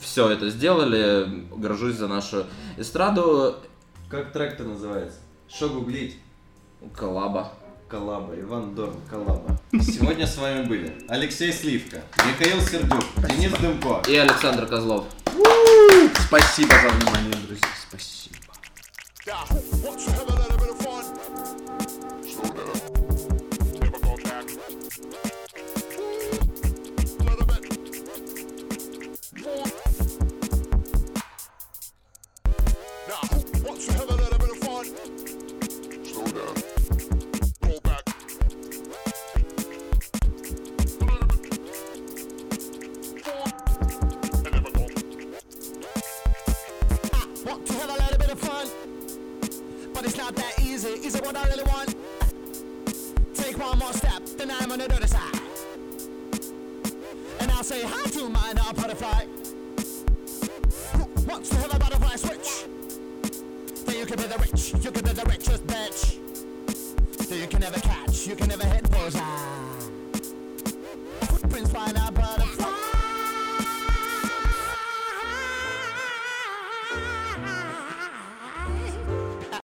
все 0.00 0.28
это 0.30 0.50
сделали. 0.50 1.46
Горжусь 1.56 1.96
за 1.96 2.08
нашу 2.08 2.46
эстраду. 2.76 3.56
Как 4.08 4.32
трек-то 4.32 4.64
называется? 4.64 5.18
Что 5.48 5.68
гуглить? 5.68 6.16
Коллаба. 6.96 7.52
Коллаба, 7.88 8.38
Иван 8.38 8.74
Дорн, 8.76 8.94
Коллаба. 9.10 9.58
Сегодня 9.72 10.24
с 10.24 10.38
вами 10.38 10.64
были 10.64 10.94
Алексей 11.08 11.52
Сливка, 11.52 12.02
Михаил 12.18 12.60
Сердюк, 12.60 13.02
Денис 13.28 13.50
Дымко 13.58 14.08
и 14.08 14.14
Александр 14.14 14.66
Козлов. 14.66 15.06
Спасибо 16.28 16.72
за 16.72 16.88
внимание, 16.88 17.34
друзья. 17.48 17.66
Спасибо. 17.88 18.36